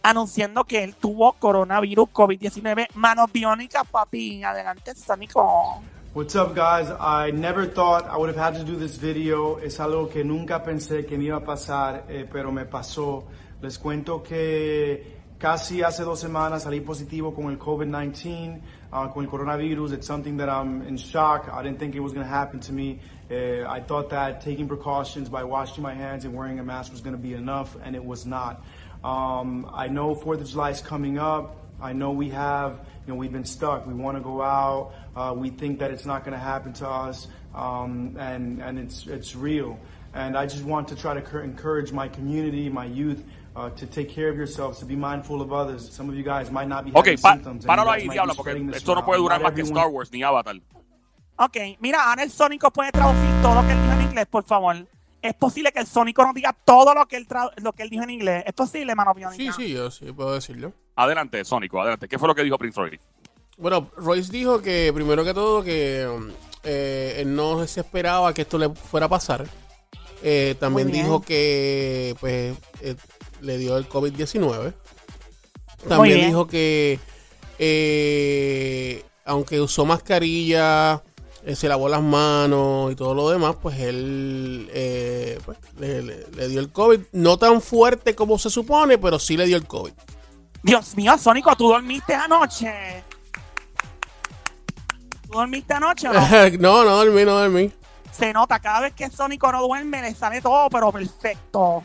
anunciando 0.08 0.64
que 0.64 0.82
él 0.82 0.94
tuvo 0.94 1.34
coronavirus 1.34 2.08
COVID-19. 2.10 2.88
Manos 2.94 3.30
biónicas, 3.30 3.86
papi. 3.86 4.42
Adelante, 4.42 4.94
Sónico. 4.94 5.82
What's 6.14 6.34
up, 6.34 6.54
guys? 6.54 6.88
I 6.98 7.30
never 7.32 7.66
thought 7.66 8.06
I 8.06 8.16
would 8.16 8.34
have 8.34 8.38
had 8.38 8.54
to 8.58 8.64
do 8.64 8.78
this 8.78 8.98
video. 8.98 9.58
Es 9.58 9.78
algo 9.78 10.08
que 10.08 10.24
nunca 10.24 10.62
pensé 10.62 11.04
que 11.04 11.18
me 11.18 11.24
iba 11.24 11.36
a 11.36 11.44
pasar, 11.44 12.06
eh, 12.08 12.26
pero 12.30 12.50
me 12.50 12.64
pasó. 12.64 13.24
Les 13.60 13.78
cuento 13.78 14.22
que 14.22 15.18
casi 15.38 15.82
hace 15.82 16.04
dos 16.04 16.18
semanas 16.18 16.62
salí 16.62 16.80
positivo 16.80 17.34
con 17.34 17.50
el 17.50 17.58
COVID-19, 17.58 18.60
uh, 18.90 19.12
con 19.12 19.24
el 19.24 19.30
coronavirus. 19.30 19.92
It's 19.92 20.06
something 20.06 20.38
that 20.38 20.48
I'm 20.48 20.88
in 20.88 20.96
shock. 20.96 21.50
I 21.52 21.62
didn't 21.62 21.78
think 21.78 21.94
it 21.94 22.00
was 22.00 22.14
going 22.14 22.26
to 22.26 22.32
happen 22.32 22.60
to 22.60 22.72
me. 22.72 22.98
Uh, 23.30 23.68
I 23.68 23.80
thought 23.80 24.08
that 24.08 24.40
taking 24.40 24.68
precautions 24.68 25.28
by 25.28 25.44
washing 25.44 25.82
my 25.82 25.92
hands 25.92 26.24
and 26.24 26.34
wearing 26.34 26.58
a 26.58 26.64
mask 26.64 26.92
was 26.92 27.02
going 27.02 27.14
to 27.14 27.22
be 27.22 27.34
enough, 27.34 27.76
and 27.84 27.94
it 27.94 28.02
was 28.02 28.24
not. 28.24 28.64
Um, 29.04 29.70
I 29.72 29.88
know 29.88 30.14
Fourth 30.14 30.40
of 30.40 30.48
July 30.48 30.70
is 30.70 30.80
coming 30.80 31.18
up. 31.18 31.56
I 31.80 31.92
know 31.92 32.10
we 32.10 32.30
have, 32.30 32.80
you 33.06 33.12
know, 33.12 33.18
we've 33.18 33.32
been 33.32 33.44
stuck. 33.44 33.86
We 33.86 33.94
want 33.94 34.16
to 34.16 34.22
go 34.22 34.42
out. 34.42 34.92
Uh, 35.14 35.32
we 35.36 35.50
think 35.50 35.78
that 35.78 35.90
it's 35.92 36.04
not 36.04 36.24
going 36.24 36.32
to 36.32 36.38
happen 36.42 36.72
to 36.74 36.88
us, 36.88 37.28
um, 37.54 38.16
and 38.18 38.60
and 38.60 38.78
it's 38.78 39.06
it's 39.06 39.36
real. 39.36 39.78
And 40.14 40.36
I 40.36 40.46
just 40.46 40.64
want 40.64 40.88
to 40.88 40.96
try 40.96 41.14
to 41.14 41.20
cur- 41.22 41.42
encourage 41.42 41.92
my 41.92 42.08
community, 42.08 42.68
my 42.68 42.86
youth, 42.86 43.22
uh, 43.54 43.70
to 43.70 43.86
take 43.86 44.08
care 44.08 44.28
of 44.28 44.36
yourselves, 44.36 44.80
to 44.80 44.84
be 44.86 44.96
mindful 44.96 45.40
of 45.40 45.52
others. 45.52 45.88
Some 45.94 46.08
of 46.08 46.16
you 46.16 46.24
guys 46.24 46.50
might 46.50 46.66
not 46.66 46.84
be 46.84 46.90
Ok, 46.92 47.10
having 47.10 47.18
pa- 47.22 47.32
symptoms. 47.34 47.64
and 47.64 47.64
you 47.64 47.68
páralo 47.70 47.86
guys 47.92 48.02
ahí, 48.02 48.06
might 48.06 48.14
be 48.14 48.18
diabla, 48.18 48.34
porque 48.34 48.50
spreading 48.50 48.66
this 48.66 48.76
esto 48.78 48.94
no 48.94 49.00
around. 49.00 49.04
puede 49.06 49.18
durar 49.18 49.40
Not 49.40 49.52
más 49.52 49.54
que 49.54 49.60
everyone- 49.62 49.78
Star 49.78 49.90
Wars 49.90 50.12
ni 50.12 50.22
Avatar. 50.24 50.56
Ok, 51.38 51.56
mira, 51.80 51.98
ahora 52.10 52.24
el 52.24 52.30
Sónico 52.30 52.72
puede 52.72 52.90
traducir 52.90 53.30
todo 53.42 53.54
lo 53.54 53.62
que 53.62 53.72
él 53.72 53.78
dijo 53.82 53.92
en 53.92 54.02
inglés, 54.02 54.26
por 54.26 54.42
favor. 54.42 54.74
Es 55.20 55.34
posible 55.34 55.72
que 55.72 55.80
el 55.80 55.86
Sónico 55.86 56.24
no 56.24 56.32
diga 56.32 56.54
todo 56.64 56.94
lo 56.94 57.06
que 57.06 57.16
él, 57.16 57.26
tra- 57.26 57.52
lo 57.56 57.72
que 57.72 57.82
él 57.82 57.90
dijo 57.90 58.04
en 58.04 58.10
inglés. 58.10 58.44
¿Es 58.46 58.52
posible, 58.52 58.94
mano? 58.94 59.12
Sí, 59.36 59.50
sí, 59.56 59.70
yo 59.72 59.90
sí 59.90 60.12
puedo 60.12 60.34
decirlo. 60.34 60.72
Adelante, 60.94 61.44
Sónico, 61.44 61.80
adelante. 61.80 62.06
¿Qué 62.08 62.18
fue 62.18 62.28
lo 62.28 62.34
que 62.34 62.44
dijo 62.44 62.56
Prince 62.58 62.80
Royce? 62.80 63.00
Bueno, 63.56 63.90
Royce 63.96 64.30
dijo 64.30 64.62
que 64.62 64.92
primero 64.94 65.24
que 65.24 65.34
todo 65.34 65.64
que 65.64 66.08
eh, 66.62 67.16
él 67.18 67.34
no 67.34 67.66
se 67.66 67.80
esperaba 67.80 68.32
que 68.32 68.42
esto 68.42 68.58
le 68.58 68.68
fuera 68.70 69.06
a 69.06 69.08
pasar. 69.08 69.44
Eh, 70.22 70.54
también 70.60 70.90
dijo 70.90 71.20
que 71.20 72.14
pues 72.20 72.56
eh, 72.80 72.94
le 73.40 73.58
dio 73.58 73.76
el 73.76 73.88
COVID-19. 73.88 74.60
Muy 75.82 75.88
También 75.88 76.26
dijo 76.26 76.46
que 76.46 76.98
eh, 77.58 79.02
aunque 79.24 79.60
usó 79.60 79.84
mascarilla, 79.84 81.02
eh, 81.48 81.56
se 81.56 81.66
lavó 81.68 81.88
las 81.88 82.02
manos 82.02 82.92
y 82.92 82.94
todo 82.96 83.14
lo 83.14 83.30
demás, 83.30 83.56
pues 83.62 83.78
él 83.80 84.68
eh, 84.72 85.38
pues, 85.44 85.56
le, 85.78 86.02
le- 86.02 86.26
le 86.30 86.48
dio 86.48 86.60
el 86.60 86.70
COVID. 86.70 87.00
No 87.12 87.38
tan 87.38 87.62
fuerte 87.62 88.14
como 88.14 88.38
se 88.38 88.50
supone, 88.50 88.98
pero 88.98 89.18
sí 89.18 89.36
le 89.36 89.46
dio 89.46 89.56
el 89.56 89.66
COVID. 89.66 89.92
Dios 90.62 90.94
mío, 90.96 91.16
Sónico, 91.16 91.56
¿tú 91.56 91.68
dormiste 91.68 92.14
anoche? 92.14 93.02
¿Tú 95.26 95.32
dormiste 95.38 95.74
anoche 95.74 96.08
o 96.08 96.12
no? 96.12 96.20
no, 96.58 96.84
no 96.84 96.96
dormí, 97.04 97.24
no 97.24 97.38
dormí. 97.38 97.72
Se 98.12 98.32
nota, 98.32 98.58
cada 98.58 98.80
vez 98.80 98.94
que 98.94 99.08
Sónico 99.10 99.50
no 99.52 99.62
duerme, 99.62 100.02
le 100.02 100.14
sale 100.14 100.40
todo, 100.40 100.68
pero 100.70 100.90
perfecto. 100.92 101.82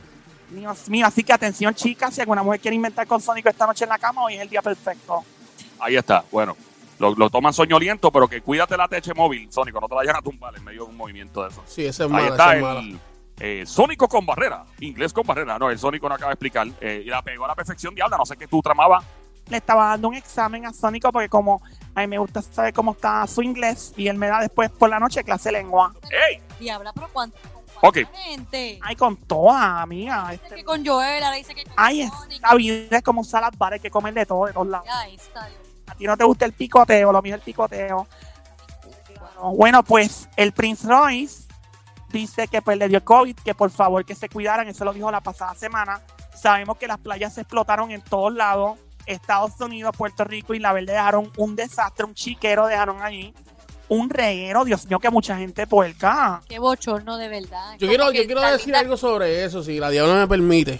Dios 0.49 0.89
mío, 0.89 1.05
así 1.07 1.23
que 1.23 1.33
atención, 1.33 1.73
chicas, 1.73 2.13
si 2.15 2.21
alguna 2.21 2.43
mujer 2.43 2.59
quiere 2.59 2.75
inventar 2.75 3.07
con 3.07 3.21
Sónico 3.21 3.49
esta 3.49 3.65
noche 3.65 3.85
en 3.85 3.89
la 3.89 3.97
cama, 3.97 4.23
hoy 4.23 4.35
es 4.35 4.41
el 4.41 4.49
día 4.49 4.61
perfecto. 4.61 5.23
Ahí 5.79 5.95
está, 5.95 6.23
bueno. 6.31 6.55
Lo, 7.03 7.15
lo 7.15 7.29
toman 7.29 7.53
soñoliento, 7.53 8.11
pero 8.11 8.27
que 8.27 8.41
cuídate 8.41 8.77
la 8.77 8.87
teche 8.87 9.13
móvil, 9.13 9.51
Sónico. 9.51 9.79
No 9.81 9.87
te 9.87 9.93
la 9.95 10.01
vayan 10.01 10.15
a 10.15 10.21
tumbar 10.21 10.55
en 10.55 10.63
medio 10.63 10.85
de 10.85 10.89
un 10.91 10.97
movimiento 10.97 11.43
de 11.43 11.49
eso. 11.49 11.61
Sí, 11.65 11.85
esa 11.85 12.05
es 12.05 12.09
Ahí 12.09 12.13
mala, 12.15 12.27
está 12.29 12.43
esa 12.45 12.55
es 12.55 12.61
mala. 12.61 12.79
el 12.79 12.99
eh, 13.39 13.63
Sónico 13.65 14.07
con 14.07 14.25
barrera. 14.25 14.65
Inglés 14.79 15.11
con 15.11 15.25
barrera. 15.27 15.59
No, 15.59 15.69
el 15.69 15.77
Sónico 15.77 16.07
no 16.07 16.15
acaba 16.15 16.29
de 16.29 16.33
explicar. 16.35 16.67
Eh, 16.79 17.03
y 17.05 17.09
la 17.09 17.21
pegó 17.21 17.45
a 17.45 17.49
la 17.49 17.55
perfección, 17.55 17.93
diabla. 17.93 18.17
No 18.17 18.25
sé 18.25 18.37
qué 18.37 18.47
tú 18.47 18.61
tramabas. 18.61 19.03
Le 19.49 19.57
estaba 19.57 19.89
dando 19.89 20.07
un 20.07 20.15
examen 20.15 20.65
a 20.65 20.71
Sónico 20.71 21.11
porque 21.11 21.27
como 21.27 21.61
a 21.93 21.99
mí 22.01 22.07
me 22.07 22.17
gusta 22.17 22.41
saber 22.41 22.73
cómo 22.73 22.93
está 22.93 23.27
su 23.27 23.41
inglés 23.41 23.93
y 23.97 24.07
él 24.07 24.17
me 24.17 24.27
da 24.27 24.39
después 24.39 24.69
por 24.71 24.89
la 24.89 24.99
noche 24.99 25.21
clase 25.23 25.49
de 25.49 25.53
lengua. 25.59 25.93
¡Ey! 26.09 26.41
Diabla, 26.59 26.93
pero 26.93 27.09
¿cuánto? 27.11 27.37
Ok. 27.81 27.97
gente? 28.13 28.79
Ay, 28.81 28.95
con 28.95 29.17
toda, 29.17 29.81
amiga. 29.81 30.29
Dice 30.31 30.43
Este- 30.45 30.55
que 30.55 30.63
con 30.63 30.85
Joel, 30.85 31.21
ahora 31.21 31.35
dice 31.35 31.53
que 31.53 31.65
con 31.65 31.73
Ay, 31.75 32.07
Sonic. 32.07 32.31
esta 32.35 32.55
vida 32.55 32.97
es 32.97 33.03
como 33.03 33.19
un 33.19 33.25
salad 33.25 33.51
bar, 33.57 33.73
hay 33.73 33.81
que 33.81 33.91
comer 33.91 34.13
de 34.13 34.25
todo, 34.25 34.45
de 34.45 34.53
todos 34.53 34.67
lados. 34.67 34.87
Ya 34.87 35.07
está, 35.09 35.45
Dios. 35.47 35.59
A 35.93 35.95
ti 35.95 36.05
no 36.05 36.17
te 36.17 36.23
gusta 36.23 36.45
el 36.45 36.53
picoteo, 36.53 37.11
lo 37.11 37.21
mío 37.21 37.35
es 37.35 37.39
el 37.41 37.45
picoteo. 37.45 38.07
Bueno, 39.55 39.83
pues 39.83 40.27
el 40.37 40.53
Prince 40.53 40.87
Royce 40.87 41.43
dice 42.11 42.47
que 42.47 42.61
pues 42.61 42.77
le 42.77 42.87
dio 42.87 43.03
COVID, 43.03 43.35
que 43.43 43.53
por 43.53 43.69
favor 43.69 44.05
que 44.05 44.15
se 44.15 44.29
cuidaran, 44.29 44.67
eso 44.67 44.85
lo 44.85 44.93
dijo 44.93 45.11
la 45.11 45.21
pasada 45.21 45.53
semana. 45.55 46.01
Sabemos 46.33 46.77
que 46.77 46.87
las 46.87 46.97
playas 46.97 47.33
se 47.33 47.41
explotaron 47.41 47.91
en 47.91 48.01
todos 48.01 48.33
lados, 48.33 48.79
Estados 49.05 49.59
Unidos, 49.59 49.95
Puerto 49.97 50.23
Rico 50.23 50.53
y 50.53 50.59
la 50.59 50.71
Verde 50.73 50.93
dejaron 50.93 51.31
un 51.37 51.55
desastre, 51.55 52.05
un 52.05 52.13
chiquero 52.13 52.67
dejaron 52.67 53.01
allí, 53.01 53.33
un 53.89 54.09
reguero, 54.09 54.63
Dios 54.63 54.85
mío, 54.87 54.99
que 54.99 55.09
mucha 55.09 55.35
gente 55.37 55.67
puerca. 55.67 56.41
Qué 56.47 56.57
bochorno 56.57 57.17
de 57.17 57.27
verdad. 57.27 57.75
Yo 57.79 57.87
quiero, 57.87 58.11
yo 58.13 58.25
quiero 58.25 58.41
decir 58.41 58.67
linda- 58.67 58.79
algo 58.79 58.95
sobre 58.97 59.43
eso, 59.43 59.61
si 59.61 59.77
la 59.79 59.89
diabla 59.89 60.15
me 60.15 60.27
permite. 60.27 60.79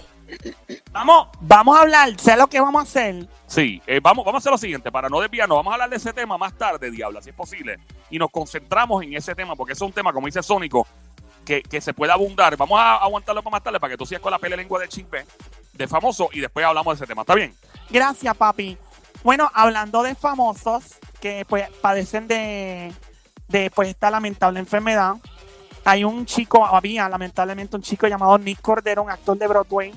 Vamos, 0.92 1.28
vamos 1.40 1.76
a 1.76 1.82
hablar, 1.82 2.18
sé 2.18 2.36
lo 2.36 2.46
que 2.46 2.60
vamos 2.60 2.80
a 2.80 2.82
hacer. 2.82 3.28
Sí, 3.46 3.82
eh, 3.86 4.00
vamos, 4.02 4.24
vamos 4.24 4.40
a 4.40 4.42
hacer 4.42 4.52
lo 4.52 4.58
siguiente. 4.58 4.90
Para 4.92 5.08
no 5.08 5.20
desviarnos, 5.20 5.56
vamos 5.56 5.72
a 5.72 5.74
hablar 5.74 5.90
de 5.90 5.96
ese 5.96 6.12
tema 6.12 6.38
más 6.38 6.56
tarde, 6.56 6.90
diabla, 6.90 7.20
si 7.20 7.30
es 7.30 7.36
posible. 7.36 7.78
Y 8.10 8.18
nos 8.18 8.30
concentramos 8.30 9.02
en 9.02 9.14
ese 9.14 9.34
tema, 9.34 9.56
porque 9.56 9.72
es 9.72 9.80
un 9.80 9.92
tema, 9.92 10.12
como 10.12 10.26
dice 10.26 10.42
Sónico, 10.42 10.86
que, 11.44 11.62
que 11.62 11.80
se 11.80 11.92
puede 11.92 12.12
abundar. 12.12 12.56
Vamos 12.56 12.78
a 12.80 12.96
aguantarlo 12.96 13.42
para 13.42 13.52
más 13.52 13.62
tarde 13.62 13.80
para 13.80 13.90
que 13.90 13.96
tú 13.96 14.06
sigas 14.06 14.22
con 14.22 14.30
la 14.30 14.38
pelea 14.38 14.56
lengua 14.56 14.80
de 14.80 14.88
chisme 14.88 15.24
de 15.72 15.88
famoso 15.88 16.28
y 16.32 16.40
después 16.40 16.64
hablamos 16.64 16.98
de 16.98 17.04
ese 17.04 17.08
tema. 17.08 17.22
¿Está 17.22 17.34
bien? 17.34 17.54
Gracias, 17.90 18.36
papi. 18.36 18.78
Bueno, 19.22 19.50
hablando 19.54 20.02
de 20.02 20.14
famosos 20.14 20.96
que 21.20 21.44
pues 21.48 21.68
padecen 21.80 22.28
de, 22.28 22.92
de 23.48 23.70
pues 23.70 23.88
esta 23.88 24.10
lamentable 24.10 24.60
enfermedad, 24.60 25.16
hay 25.84 26.04
un 26.04 26.26
chico, 26.26 26.64
había 26.64 27.08
lamentablemente 27.08 27.76
un 27.76 27.82
chico 27.82 28.06
llamado 28.06 28.38
Nick 28.38 28.60
Cordero, 28.60 29.02
un 29.02 29.10
actor 29.10 29.36
de 29.36 29.46
Broadway, 29.46 29.94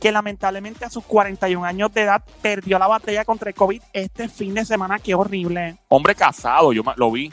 que 0.00 0.12
lamentablemente 0.12 0.84
a 0.84 0.90
sus 0.90 1.04
41 1.04 1.64
años 1.64 1.92
de 1.92 2.02
edad 2.02 2.22
perdió 2.42 2.78
la 2.78 2.86
batalla 2.86 3.24
contra 3.24 3.50
el 3.50 3.54
COVID 3.54 3.82
este 3.92 4.28
fin 4.28 4.54
de 4.54 4.64
semana, 4.64 4.98
qué 4.98 5.14
horrible. 5.14 5.76
Hombre 5.88 6.14
casado, 6.14 6.72
yo 6.72 6.82
lo 6.96 7.10
vi. 7.10 7.32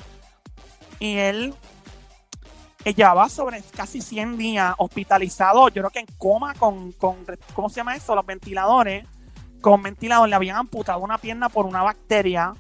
Y 1.00 1.18
él 1.18 1.54
eh, 2.86 2.94
llevaba 2.94 3.30
sobre 3.30 3.62
casi 3.76 4.02
100 4.02 4.38
días 4.38 4.74
hospitalizado, 4.78 5.68
yo 5.70 5.82
creo 5.82 5.90
que 5.90 6.00
en 6.00 6.08
coma 6.18 6.54
con, 6.54 6.92
con, 6.94 7.18
¿cómo 7.54 7.70
se 7.70 7.78
llama 7.78 7.96
eso? 7.96 8.16
Los 8.16 8.26
ventiladores. 8.26 9.06
Con 9.62 9.82
ventilador 9.82 10.28
le 10.28 10.36
habían 10.36 10.58
amputado 10.58 11.00
una 11.00 11.18
pierna 11.18 11.48
por 11.50 11.66
una 11.66 11.82
bacteria. 11.82 12.54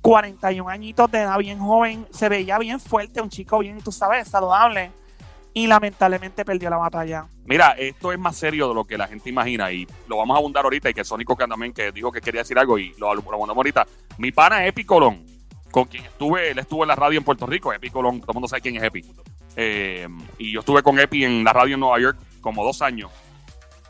41 0.00 0.70
añitos 0.70 1.10
de 1.10 1.22
edad, 1.22 1.36
bien 1.38 1.58
joven, 1.58 2.06
se 2.12 2.28
veía 2.28 2.58
bien 2.58 2.78
fuerte, 2.78 3.20
un 3.20 3.28
chico 3.28 3.58
bien, 3.58 3.80
tú 3.82 3.90
sabes, 3.90 4.28
saludable. 4.28 4.92
Y 5.56 5.66
lamentablemente 5.66 6.44
perdió 6.44 6.68
la 6.68 6.76
batalla. 6.76 7.24
Mira, 7.46 7.70
esto 7.78 8.12
es 8.12 8.18
más 8.18 8.36
serio 8.36 8.68
de 8.68 8.74
lo 8.74 8.84
que 8.84 8.98
la 8.98 9.08
gente 9.08 9.30
imagina 9.30 9.72
y 9.72 9.86
lo 10.06 10.18
vamos 10.18 10.34
a 10.34 10.38
abundar 10.38 10.64
ahorita 10.64 10.90
y 10.90 10.92
que 10.92 11.02
Sónico 11.02 11.34
también 11.34 11.72
que 11.72 11.92
dijo 11.92 12.12
que 12.12 12.20
quería 12.20 12.42
decir 12.42 12.58
algo 12.58 12.78
y 12.78 12.92
lo, 12.98 13.14
lo 13.14 13.22
abundamos 13.22 13.56
ahorita. 13.56 13.86
Mi 14.18 14.32
pana 14.32 14.66
Epi 14.66 14.84
Colón, 14.84 15.24
con 15.70 15.86
quien 15.86 16.04
estuve, 16.04 16.50
él 16.50 16.58
estuvo 16.58 16.84
en 16.84 16.88
la 16.88 16.94
radio 16.94 17.16
en 17.16 17.24
Puerto 17.24 17.46
Rico, 17.46 17.72
Epi 17.72 17.88
Colón, 17.88 18.20
todo 18.20 18.32
el 18.32 18.34
mundo 18.34 18.48
sabe 18.48 18.60
quién 18.60 18.76
es 18.76 18.82
Epi. 18.82 19.02
Eh, 19.56 20.06
y 20.36 20.52
yo 20.52 20.60
estuve 20.60 20.82
con 20.82 20.98
Epi 21.00 21.24
en 21.24 21.42
la 21.42 21.54
radio 21.54 21.72
en 21.72 21.80
Nueva 21.80 22.00
York 22.00 22.18
como 22.42 22.62
dos 22.62 22.82
años. 22.82 23.10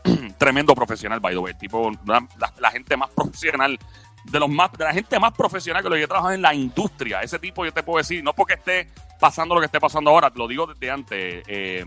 Tremendo 0.37 0.73
profesional, 0.73 1.19
by 1.19 1.33
the 1.33 1.39
way. 1.39 1.53
Tipo, 1.55 1.91
la 2.05 2.71
gente 2.71 2.95
más 2.95 3.09
profesional, 3.09 3.77
de 4.23 4.39
los 4.39 4.49
más, 4.49 4.71
de 4.71 4.85
la 4.85 4.93
gente 4.93 5.19
más 5.19 5.33
profesional 5.33 5.83
que 5.83 5.89
lo 5.89 5.95
que 5.95 6.03
he 6.03 6.07
trabajado 6.07 6.33
en 6.33 6.41
la 6.41 6.53
industria. 6.53 7.23
Ese 7.23 7.39
tipo 7.39 7.65
yo 7.65 7.73
te 7.73 7.83
puedo 7.83 7.97
decir, 7.97 8.23
no 8.23 8.31
porque 8.31 8.53
esté 8.53 8.87
pasando 9.19 9.55
lo 9.55 9.61
que 9.61 9.65
esté 9.65 9.79
pasando 9.79 10.09
ahora, 10.09 10.31
lo 10.35 10.47
digo 10.47 10.67
desde 10.67 10.91
antes. 10.91 11.43
eh, 11.47 11.85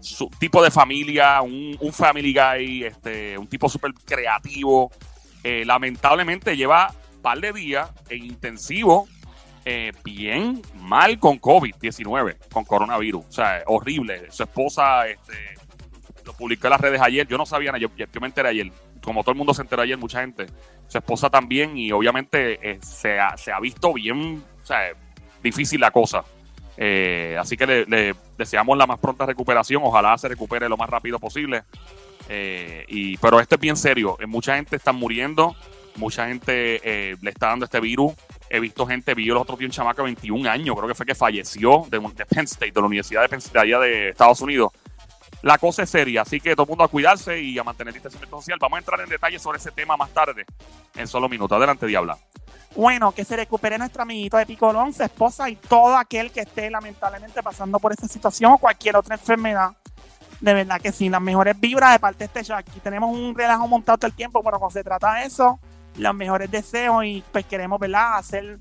su 0.00 0.30
tipo 0.38 0.62
de 0.62 0.70
familia, 0.70 1.40
un, 1.42 1.76
un 1.80 1.92
family 1.92 2.32
guy, 2.32 2.84
este, 2.84 3.36
un 3.36 3.46
tipo 3.46 3.68
súper 3.68 3.92
creativo. 3.94 4.90
Eh, 5.42 5.64
lamentablemente 5.64 6.56
lleva 6.56 6.92
un 7.16 7.22
par 7.22 7.40
de 7.40 7.52
días 7.52 7.90
en 8.08 8.24
intensivo, 8.24 9.08
eh, 9.64 9.92
bien 10.04 10.62
mal 10.74 11.18
con 11.18 11.40
COVID-19, 11.40 12.36
con 12.52 12.64
coronavirus. 12.64 13.24
O 13.28 13.32
sea, 13.32 13.62
horrible. 13.66 14.30
Su 14.30 14.44
esposa 14.44 15.08
este, 15.08 15.54
lo 16.24 16.32
publicó 16.32 16.66
en 16.66 16.72
las 16.72 16.80
redes 16.80 17.00
ayer. 17.00 17.26
Yo 17.26 17.38
no 17.38 17.46
sabía 17.46 17.76
yo, 17.78 17.88
yo 17.96 18.20
me 18.20 18.26
enteré 18.28 18.48
ayer. 18.48 18.72
Como 19.02 19.22
todo 19.22 19.32
el 19.32 19.38
mundo 19.38 19.54
se 19.54 19.62
enteró 19.62 19.82
ayer, 19.82 19.96
mucha 19.96 20.20
gente. 20.20 20.46
Su 20.86 20.98
esposa 20.98 21.28
también, 21.28 21.76
y 21.76 21.92
obviamente 21.92 22.58
eh, 22.62 22.78
se, 22.82 23.18
ha, 23.18 23.36
se 23.36 23.52
ha 23.52 23.60
visto 23.60 23.92
bien, 23.92 24.42
o 24.62 24.66
sea, 24.66 24.92
difícil 25.42 25.80
la 25.80 25.90
cosa. 25.90 26.24
Eh, 26.80 27.36
así 27.38 27.56
que 27.56 27.66
le, 27.66 28.14
deseamos 28.38 28.78
la 28.78 28.86
más 28.86 28.98
pronta 28.98 29.26
recuperación. 29.26 29.82
Ojalá 29.84 30.16
se 30.16 30.28
recupere 30.28 30.68
lo 30.68 30.76
más 30.76 30.88
rápido 30.88 31.18
posible. 31.18 31.64
Eh, 32.28 32.84
y, 32.88 33.16
pero 33.16 33.40
esto 33.40 33.56
es 33.56 33.60
bien 33.60 33.76
serio. 33.76 34.16
Eh, 34.20 34.26
mucha 34.26 34.54
gente 34.56 34.76
está 34.76 34.92
muriendo. 34.92 35.56
Mucha 35.96 36.28
gente 36.28 36.80
eh, 36.84 37.16
le 37.20 37.30
está 37.30 37.48
dando 37.48 37.64
este 37.64 37.80
virus. 37.80 38.12
He 38.48 38.60
visto 38.60 38.86
gente, 38.86 39.14
vi 39.14 39.26
los 39.26 39.42
otros 39.42 39.58
días 39.58 39.70
un 39.70 39.72
chamaco 39.72 40.02
de 40.02 40.06
21 40.06 40.48
años, 40.48 40.74
creo 40.76 40.88
que 40.88 40.94
fue 40.94 41.04
que 41.04 41.14
falleció 41.14 41.86
de, 41.90 41.98
de 41.98 42.24
Penn 42.24 42.44
State, 42.44 42.70
de 42.70 42.80
la 42.80 42.86
Universidad 42.86 43.22
de 43.22 43.28
Penn 43.28 43.40
State, 43.40 43.58
allá 43.58 43.80
de 43.80 44.10
Estados 44.10 44.40
Unidos. 44.40 44.72
La 45.42 45.58
cosa 45.58 45.84
es 45.84 45.90
seria, 45.90 46.22
así 46.22 46.40
que 46.40 46.54
todo 46.54 46.64
el 46.64 46.68
mundo 46.70 46.84
a 46.84 46.88
cuidarse 46.88 47.40
y 47.40 47.58
a 47.58 47.64
mantener 47.64 47.88
el 47.88 47.94
distanciamiento 47.94 48.38
social. 48.38 48.58
Vamos 48.60 48.76
a 48.76 48.80
entrar 48.80 49.00
en 49.00 49.08
detalle 49.08 49.38
sobre 49.38 49.58
ese 49.58 49.70
tema 49.70 49.96
más 49.96 50.10
tarde, 50.10 50.44
en 50.96 51.06
solo 51.06 51.28
minutos. 51.28 51.56
Adelante, 51.56 51.86
Diabla. 51.86 52.18
Bueno, 52.74 53.12
que 53.12 53.24
se 53.24 53.36
recupere 53.36 53.78
nuestro 53.78 54.02
amiguito 54.02 54.36
de 54.36 54.46
Picolón, 54.46 54.92
su 54.92 55.02
esposa 55.02 55.48
y 55.48 55.56
todo 55.56 55.96
aquel 55.96 56.30
que 56.30 56.40
esté 56.40 56.70
lamentablemente 56.70 57.42
pasando 57.42 57.78
por 57.78 57.92
esa 57.92 58.08
situación 58.08 58.52
o 58.52 58.58
cualquier 58.58 58.96
otra 58.96 59.14
enfermedad. 59.14 59.76
De 60.40 60.54
verdad 60.54 60.80
que 60.80 60.92
sí, 60.92 61.08
las 61.08 61.20
mejores 61.20 61.58
vibras 61.58 61.92
de 61.92 61.98
parte 61.98 62.18
de 62.18 62.24
este 62.26 62.44
show. 62.44 62.56
Aquí 62.56 62.78
tenemos 62.80 63.10
un 63.10 63.34
relajo 63.34 63.66
montado 63.66 63.98
todo 63.98 64.08
el 64.08 64.14
tiempo, 64.14 64.42
pero 64.42 64.58
cuando 64.58 64.72
se 64.72 64.84
trata 64.84 65.14
de 65.14 65.26
eso, 65.26 65.58
los 65.96 66.14
mejores 66.14 66.50
deseos 66.50 67.04
y 67.04 67.24
pues 67.32 67.44
queremos, 67.46 67.80
¿verdad? 67.80 68.18
Hacer 68.18 68.58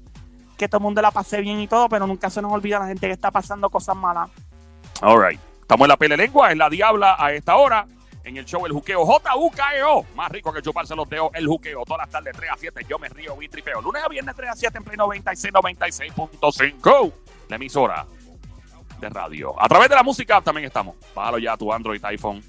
que 0.58 0.68
todo 0.68 0.80
el 0.80 0.84
mundo 0.84 1.02
la 1.02 1.12
pase 1.12 1.40
bien 1.42 1.60
y 1.60 1.68
todo, 1.68 1.88
pero 1.90 2.08
nunca 2.08 2.30
se 2.30 2.42
nos 2.42 2.52
olvida 2.52 2.80
la 2.80 2.88
gente 2.88 3.06
que 3.08 3.14
está 3.14 3.30
pasando 3.30 3.70
cosas 3.70 3.96
malas. 3.96 4.30
All 5.02 5.20
right. 5.20 5.40
Estamos 5.68 5.84
en 5.84 5.90
la 5.90 5.98
pele 5.98 6.16
lengua, 6.16 6.50
en 6.50 6.60
la 6.60 6.70
Diabla 6.70 7.18
a 7.20 7.34
esta 7.34 7.58
hora. 7.58 7.86
En 8.24 8.38
el 8.38 8.46
show 8.46 8.66
El 8.66 8.72
Juqueo, 8.72 9.06
J-U-K-E-O. 9.06 10.06
Más 10.16 10.32
rico 10.32 10.54
que 10.54 10.62
chuparse 10.62 10.96
los 10.96 11.10
dedos, 11.10 11.30
El 11.34 11.46
Juqueo. 11.46 11.84
Todas 11.84 12.06
las 12.06 12.10
tardes 12.10 12.34
3 12.38 12.52
a 12.52 12.58
7. 12.58 12.86
Yo 12.88 12.98
me 12.98 13.10
río 13.10 13.36
y 13.42 13.50
tripeo. 13.50 13.82
Lunes 13.82 14.02
a 14.02 14.08
viernes 14.08 14.34
3 14.34 14.50
a 14.50 14.56
7 14.56 14.78
en 14.78 14.84
Play 14.86 14.96
96, 14.96 15.54
96.5. 15.54 17.14
La 17.50 17.58
emisora 17.58 18.06
de 18.98 19.10
radio. 19.10 19.62
A 19.62 19.68
través 19.68 19.90
de 19.90 19.96
la 19.96 20.04
música 20.04 20.40
también 20.40 20.68
estamos. 20.68 20.96
Bájalo 21.14 21.38
ya 21.38 21.58
tu 21.58 21.74
Android, 21.74 22.02
iPhone. 22.06 22.42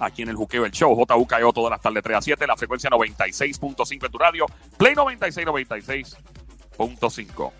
Aquí 0.00 0.22
en 0.22 0.30
el 0.30 0.34
Juqueo, 0.34 0.64
el 0.64 0.72
show 0.72 0.92
J-U-K-E-O. 0.92 1.52
Todas 1.52 1.70
las 1.70 1.80
tardes 1.80 2.02
3 2.02 2.18
a 2.18 2.20
7. 2.20 2.48
La 2.48 2.56
frecuencia 2.56 2.90
96.5 2.90 4.06
en 4.06 4.10
tu 4.10 4.18
radio. 4.18 4.46
Play 4.76 4.96
96, 4.96 5.46
96.5. 5.46 7.52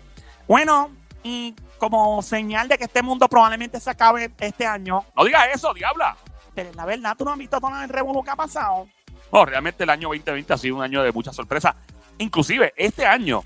Bueno, 0.49 0.91
y 1.25 1.55
como 1.79 2.21
señal 2.21 2.67
de 2.67 2.77
que 2.77 2.83
este 2.83 3.01
mundo 3.01 3.27
probablemente 3.27 3.79
se 3.79 3.89
acabe 3.89 4.31
este 4.39 4.63
año, 4.67 5.03
No 5.17 5.25
digas 5.25 5.47
eso, 5.51 5.73
Diabla. 5.73 6.15
pero 6.53 6.71
la 6.73 6.85
verdad, 6.85 7.15
tú 7.17 7.25
no 7.25 7.31
has 7.31 7.37
visto 7.39 7.59
todo 7.59 7.81
el 7.81 7.89
revuelo 7.89 8.21
que 8.21 8.29
ha 8.29 8.35
pasado. 8.35 8.87
No, 9.33 9.43
realmente 9.43 9.83
el 9.83 9.89
año 9.89 10.07
2020 10.09 10.53
ha 10.53 10.57
sido 10.57 10.75
un 10.75 10.83
año 10.83 11.01
de 11.01 11.11
muchas 11.11 11.35
sorpresas. 11.35 11.75
Inclusive, 12.19 12.73
este 12.77 13.07
año 13.07 13.43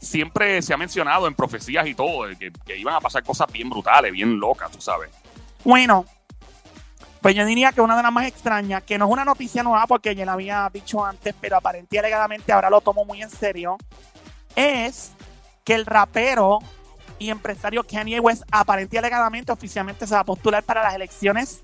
siempre 0.00 0.60
se 0.62 0.74
ha 0.74 0.76
mencionado 0.76 1.28
en 1.28 1.34
profecías 1.34 1.86
y 1.86 1.94
todo 1.94 2.28
que, 2.36 2.50
que 2.66 2.76
iban 2.76 2.94
a 2.94 3.00
pasar 3.00 3.22
cosas 3.22 3.46
bien 3.52 3.70
brutales, 3.70 4.10
bien 4.12 4.40
locas, 4.40 4.72
tú 4.72 4.80
sabes. 4.80 5.08
Bueno, 5.62 6.04
pues 7.20 7.36
yo 7.36 7.46
diría 7.46 7.70
que 7.70 7.80
una 7.80 7.96
de 7.96 8.02
las 8.02 8.12
más 8.12 8.26
extrañas, 8.26 8.82
que 8.82 8.98
no 8.98 9.06
es 9.06 9.12
una 9.12 9.24
noticia 9.24 9.62
nueva 9.62 9.86
porque 9.86 10.16
ya 10.16 10.26
la 10.26 10.32
había 10.32 10.68
dicho 10.72 11.04
antes, 11.04 11.36
pero 11.40 11.56
aparentemente 11.56 12.00
alegadamente 12.00 12.52
ahora 12.52 12.68
lo 12.68 12.80
tomo 12.80 13.04
muy 13.04 13.22
en 13.22 13.30
serio, 13.30 13.78
es 14.56 15.12
que 15.64 15.74
el 15.74 15.86
rapero 15.86 16.58
y 17.22 17.30
empresario 17.30 17.84
Kanye 17.84 18.20
West 18.20 18.42
aparentemente 18.50 18.96
y 18.96 18.98
alegadamente 18.98 19.52
oficialmente 19.52 20.06
se 20.06 20.14
va 20.14 20.20
a 20.20 20.24
postular 20.24 20.62
para 20.62 20.82
las 20.82 20.94
elecciones 20.94 21.62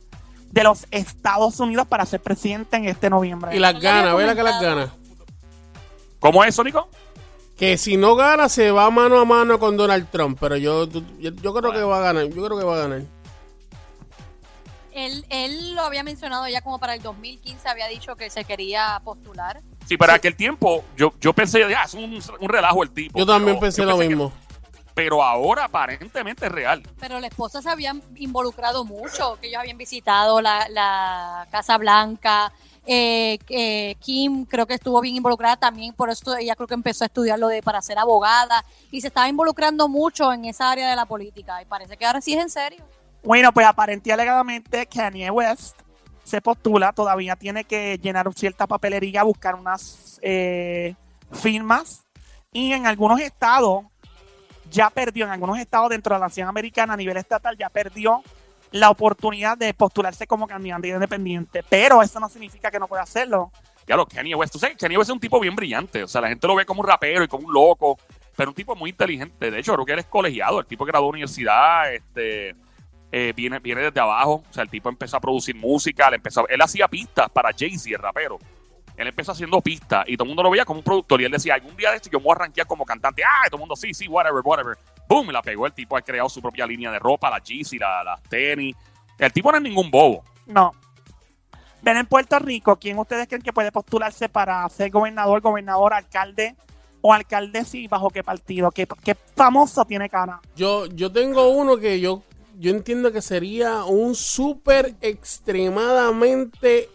de 0.50 0.62
los 0.62 0.86
Estados 0.90 1.60
Unidos 1.60 1.86
para 1.86 2.06
ser 2.06 2.20
presidente 2.20 2.76
en 2.76 2.86
este 2.86 3.10
noviembre. 3.10 3.54
Y 3.54 3.58
las 3.58 3.74
Lo 3.74 3.80
ganas, 3.80 4.12
había 4.12 4.14
ve 4.14 4.26
la 4.26 4.34
que 4.34 4.42
las 4.42 4.62
ganas. 4.62 4.90
¿Cómo 6.20 6.42
es, 6.44 6.54
Sónico? 6.54 6.88
Que 7.56 7.76
si 7.76 7.96
no 7.96 8.14
gana, 8.14 8.48
se 8.48 8.70
va 8.70 8.88
mano 8.90 9.18
a 9.20 9.24
mano 9.24 9.58
con 9.58 9.76
Donald 9.76 10.08
Trump. 10.10 10.38
Pero 10.40 10.56
yo, 10.56 10.88
yo, 10.88 11.00
yo 11.18 11.52
creo 11.54 11.72
que 11.72 11.82
va 11.82 11.98
a 11.98 12.00
ganar. 12.00 12.26
Yo 12.28 12.44
creo 12.46 12.56
que 12.58 12.64
va 12.64 12.76
a 12.76 12.78
ganar. 12.78 13.02
Él, 14.92 15.24
él 15.28 15.74
lo 15.74 15.82
había 15.82 16.02
mencionado 16.02 16.48
ya 16.48 16.60
como 16.60 16.78
para 16.80 16.94
el 16.94 17.02
2015, 17.02 17.68
había 17.68 17.86
dicho 17.88 18.16
que 18.16 18.30
se 18.30 18.44
quería 18.44 19.00
postular. 19.04 19.60
Sí, 19.86 19.96
para 19.96 20.14
aquel 20.14 20.34
tiempo 20.34 20.84
yo, 20.96 21.12
yo 21.20 21.32
pensé, 21.32 21.60
ya, 21.70 21.82
es 21.82 21.94
un, 21.94 22.20
un 22.40 22.48
relajo 22.48 22.82
el 22.82 22.90
tipo. 22.90 23.18
Yo 23.18 23.24
también 23.26 23.60
pensé 23.60 23.82
yo 23.82 23.88
lo 23.88 23.98
que- 23.98 24.08
mismo. 24.08 24.32
Pero 24.98 25.22
ahora 25.22 25.66
aparentemente 25.66 26.46
es 26.46 26.50
real. 26.50 26.82
Pero 26.98 27.20
la 27.20 27.28
esposa 27.28 27.62
se 27.62 27.70
habían 27.70 28.02
involucrado 28.16 28.84
mucho, 28.84 29.38
que 29.40 29.46
ellos 29.46 29.60
habían 29.60 29.78
visitado 29.78 30.40
la, 30.40 30.68
la 30.70 31.46
Casa 31.52 31.78
Blanca. 31.78 32.52
eh, 32.84 33.38
eh, 33.48 33.94
Kim 34.00 34.44
creo 34.44 34.66
que 34.66 34.74
estuvo 34.74 35.00
bien 35.00 35.14
involucrada 35.14 35.56
también, 35.56 35.94
por 35.94 36.10
eso 36.10 36.36
ella 36.36 36.56
creo 36.56 36.66
que 36.66 36.74
empezó 36.74 37.04
a 37.04 37.06
estudiar 37.06 37.38
lo 37.38 37.46
de 37.46 37.62
para 37.62 37.80
ser 37.80 37.96
abogada 37.96 38.64
y 38.90 39.00
se 39.00 39.06
estaba 39.06 39.28
involucrando 39.28 39.88
mucho 39.88 40.32
en 40.32 40.46
esa 40.46 40.68
área 40.68 40.90
de 40.90 40.96
la 40.96 41.06
política 41.06 41.62
y 41.62 41.64
parece 41.64 41.96
que 41.96 42.04
ahora 42.04 42.20
sí 42.20 42.34
es 42.34 42.42
en 42.42 42.50
serio. 42.50 42.84
Bueno, 43.22 43.52
pues 43.52 43.68
aparentemente 43.68 44.12
alegadamente 44.12 44.86
Kanye 44.86 45.30
West 45.30 45.78
se 46.24 46.40
postula, 46.40 46.92
todavía 46.92 47.36
tiene 47.36 47.62
que 47.62 48.00
llenar 48.02 48.28
cierta 48.34 48.66
papelería, 48.66 49.22
buscar 49.22 49.54
unas 49.54 50.18
eh, 50.22 50.96
firmas 51.30 52.02
y 52.52 52.72
en 52.72 52.88
algunos 52.88 53.20
estados 53.20 53.84
ya 54.70 54.90
perdió, 54.90 55.24
en 55.24 55.32
algunos 55.32 55.58
estados 55.58 55.90
dentro 55.90 56.14
de 56.14 56.20
la 56.20 56.26
nación 56.26 56.48
americana 56.48 56.94
a 56.94 56.96
nivel 56.96 57.16
estatal 57.16 57.56
ya 57.56 57.68
perdió 57.68 58.22
la 58.70 58.90
oportunidad 58.90 59.56
de 59.56 59.72
postularse 59.74 60.26
como 60.26 60.46
candidato 60.46 60.86
independiente, 60.86 61.62
pero 61.68 62.02
eso 62.02 62.20
no 62.20 62.28
significa 62.28 62.70
que 62.70 62.78
no 62.78 62.86
pueda 62.86 63.02
hacerlo. 63.02 63.50
Lo, 63.96 64.06
Kanye 64.06 64.34
West, 64.34 64.52
tú 64.52 64.58
sabes, 64.58 64.76
Kanye 64.76 64.98
West 64.98 65.08
es 65.08 65.14
un 65.14 65.20
tipo 65.20 65.40
bien 65.40 65.56
brillante. 65.56 66.02
O 66.02 66.08
sea, 66.08 66.20
la 66.20 66.28
gente 66.28 66.46
lo 66.46 66.54
ve 66.54 66.66
como 66.66 66.82
un 66.82 66.86
rapero 66.86 67.24
y 67.24 67.28
como 67.28 67.46
un 67.46 67.54
loco, 67.54 67.98
pero 68.36 68.50
un 68.50 68.54
tipo 68.54 68.76
muy 68.76 68.90
inteligente. 68.90 69.50
De 69.50 69.58
hecho, 69.58 69.72
creo 69.74 69.86
que 69.86 69.92
él 69.92 69.98
es 70.00 70.06
colegiado. 70.06 70.60
El 70.60 70.66
tipo 70.66 70.84
que 70.84 70.90
graduó 70.90 71.06
de 71.06 71.12
universidad, 71.12 71.92
este, 71.92 72.54
eh, 73.10 73.32
viene, 73.34 73.58
viene 73.60 73.80
desde 73.80 74.00
abajo. 74.00 74.44
O 74.48 74.52
sea, 74.52 74.62
el 74.62 74.68
tipo 74.68 74.90
empezó 74.90 75.16
a 75.16 75.20
producir 75.20 75.56
música. 75.56 76.10
Le 76.10 76.16
empezó, 76.16 76.46
él 76.48 76.60
hacía 76.60 76.86
pistas 76.88 77.30
para 77.30 77.50
Jay-Z, 77.56 77.88
el 77.88 78.02
rapero. 78.02 78.38
Él 78.98 79.06
empezó 79.06 79.32
haciendo 79.32 79.60
pistas 79.62 80.04
y 80.08 80.16
todo 80.16 80.24
el 80.24 80.28
mundo 80.28 80.42
lo 80.42 80.50
veía 80.50 80.64
como 80.66 80.80
un 80.80 80.84
productor. 80.84 81.20
Y 81.20 81.24
él 81.24 81.30
decía, 81.32 81.54
algún 81.54 81.74
día 81.76 81.90
de 81.90 81.96
esto 81.96 82.10
yo 82.10 82.18
me 82.18 82.24
voy 82.24 82.32
a 82.32 82.38
rankear 82.40 82.66
como 82.66 82.84
cantante. 82.84 83.22
Ah, 83.24 83.44
y 83.46 83.48
todo 83.48 83.56
el 83.56 83.60
mundo, 83.60 83.76
sí, 83.76 83.94
sí, 83.94 84.08
whatever, 84.08 84.42
whatever. 84.44 84.76
Boom, 85.08 85.30
la 85.30 85.40
pegó. 85.40 85.66
El 85.66 85.72
tipo 85.72 85.96
ha 85.96 86.02
creado 86.02 86.28
su 86.28 86.42
propia 86.42 86.66
línea 86.66 86.90
de 86.90 86.98
ropa, 86.98 87.30
la 87.30 87.38
Yeezy, 87.38 87.78
la- 87.78 88.02
las 88.04 88.22
tenis. 88.24 88.74
El 89.16 89.32
tipo 89.32 89.50
no 89.50 89.56
es 89.58 89.62
ningún 89.62 89.90
bobo. 89.90 90.24
No. 90.46 90.72
Ven 91.80 91.96
en 91.96 92.06
Puerto 92.06 92.38
Rico, 92.40 92.76
¿quién 92.76 92.98
ustedes 92.98 93.28
creen 93.28 93.40
que 93.42 93.52
puede 93.52 93.70
postularse 93.70 94.28
para 94.28 94.68
ser 94.68 94.90
gobernador, 94.90 95.40
gobernador, 95.40 95.94
alcalde 95.94 96.56
o 97.00 97.14
alcaldesa 97.14 97.76
y 97.76 97.86
bajo 97.86 98.10
qué 98.10 98.24
partido? 98.24 98.72
¿Qué, 98.72 98.86
qué 99.04 99.14
famoso 99.36 99.84
tiene 99.84 100.08
cara? 100.10 100.40
Yo, 100.56 100.86
yo 100.86 101.12
tengo 101.12 101.48
uno 101.50 101.76
que 101.76 102.00
yo, 102.00 102.24
yo 102.58 102.72
entiendo 102.72 103.12
que 103.12 103.22
sería 103.22 103.84
un 103.84 104.16
súper 104.16 104.96
extremadamente 105.00 106.88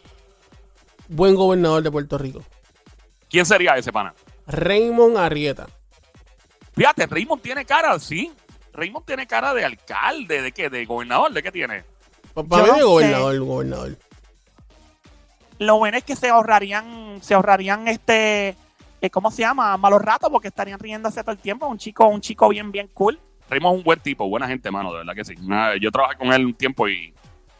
buen 1.07 1.35
gobernador 1.35 1.83
de 1.83 1.91
Puerto 1.91 2.17
Rico. 2.17 2.43
¿Quién 3.29 3.45
sería 3.45 3.75
ese 3.77 3.91
pana? 3.91 4.13
Raymond 4.47 5.17
Arrieta. 5.17 5.67
Fíjate, 6.75 7.05
Raymond 7.07 7.41
tiene 7.41 7.65
cara, 7.65 7.97
sí. 7.99 8.31
Raymond 8.73 9.05
tiene 9.05 9.27
cara 9.27 9.53
de 9.53 9.63
alcalde, 9.63 10.41
¿de 10.41 10.51
qué? 10.51 10.69
¿De 10.69 10.85
gobernador? 10.85 11.31
¿De 11.31 11.43
qué 11.43 11.51
tiene? 11.51 11.83
Para 12.33 12.63
mí 12.63 12.69
no 12.69 12.77
de 12.77 12.83
gobernador, 12.83 13.33
sé. 13.33 13.39
gobernador. 13.39 13.97
Lo 15.59 15.77
bueno 15.77 15.97
es 15.97 16.03
que 16.03 16.15
se 16.15 16.29
ahorrarían, 16.29 17.19
se 17.21 17.35
ahorrarían 17.35 17.87
este, 17.87 18.55
eh, 19.01 19.09
¿cómo 19.11 19.29
se 19.29 19.43
llama? 19.43 19.77
Malos 19.77 20.01
ratos 20.01 20.29
porque 20.31 20.47
estarían 20.47 20.79
riéndose 20.79 21.21
todo 21.21 21.31
el 21.31 21.37
tiempo. 21.37 21.67
Un 21.67 21.77
chico, 21.77 22.07
un 22.07 22.21
chico 22.21 22.49
bien, 22.49 22.71
bien 22.71 22.89
cool. 22.93 23.19
Raymond 23.49 23.75
es 23.75 23.77
un 23.79 23.83
buen 23.83 23.99
tipo, 23.99 24.27
buena 24.27 24.47
gente, 24.47 24.71
mano, 24.71 24.91
de 24.91 24.99
verdad 24.99 25.13
que 25.13 25.25
sí. 25.25 25.35
Yo 25.79 25.91
trabajé 25.91 26.17
con 26.17 26.33
él 26.33 26.45
un 26.45 26.53
tiempo 26.55 26.87
y, 26.87 27.13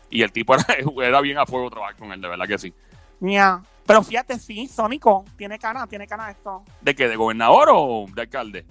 y 0.10 0.24
el 0.24 0.32
tipo 0.32 0.56
era, 0.56 0.66
era 1.08 1.22
bien 1.22 1.38
a 1.38 1.46
fuego 1.46 1.70
trabajar 1.70 1.96
con 1.98 2.12
él, 2.12 2.20
de 2.20 2.28
verdad 2.28 2.48
que 2.48 2.58
sí. 2.58 2.74
Pero 3.86 4.04
fíjate, 4.04 4.40
sí, 4.40 4.68
Sónico, 4.68 5.26
tiene 5.38 5.60
cara, 5.60 5.86
tiene 5.88 6.08
cara 6.08 6.32
esto. 6.32 6.64
¿De 6.82 6.96
qué? 6.96 7.08
¿De 7.08 7.16
gobernador 7.16 7.70
o 7.72 8.06
de 8.14 8.22
alcalde? 8.22 8.66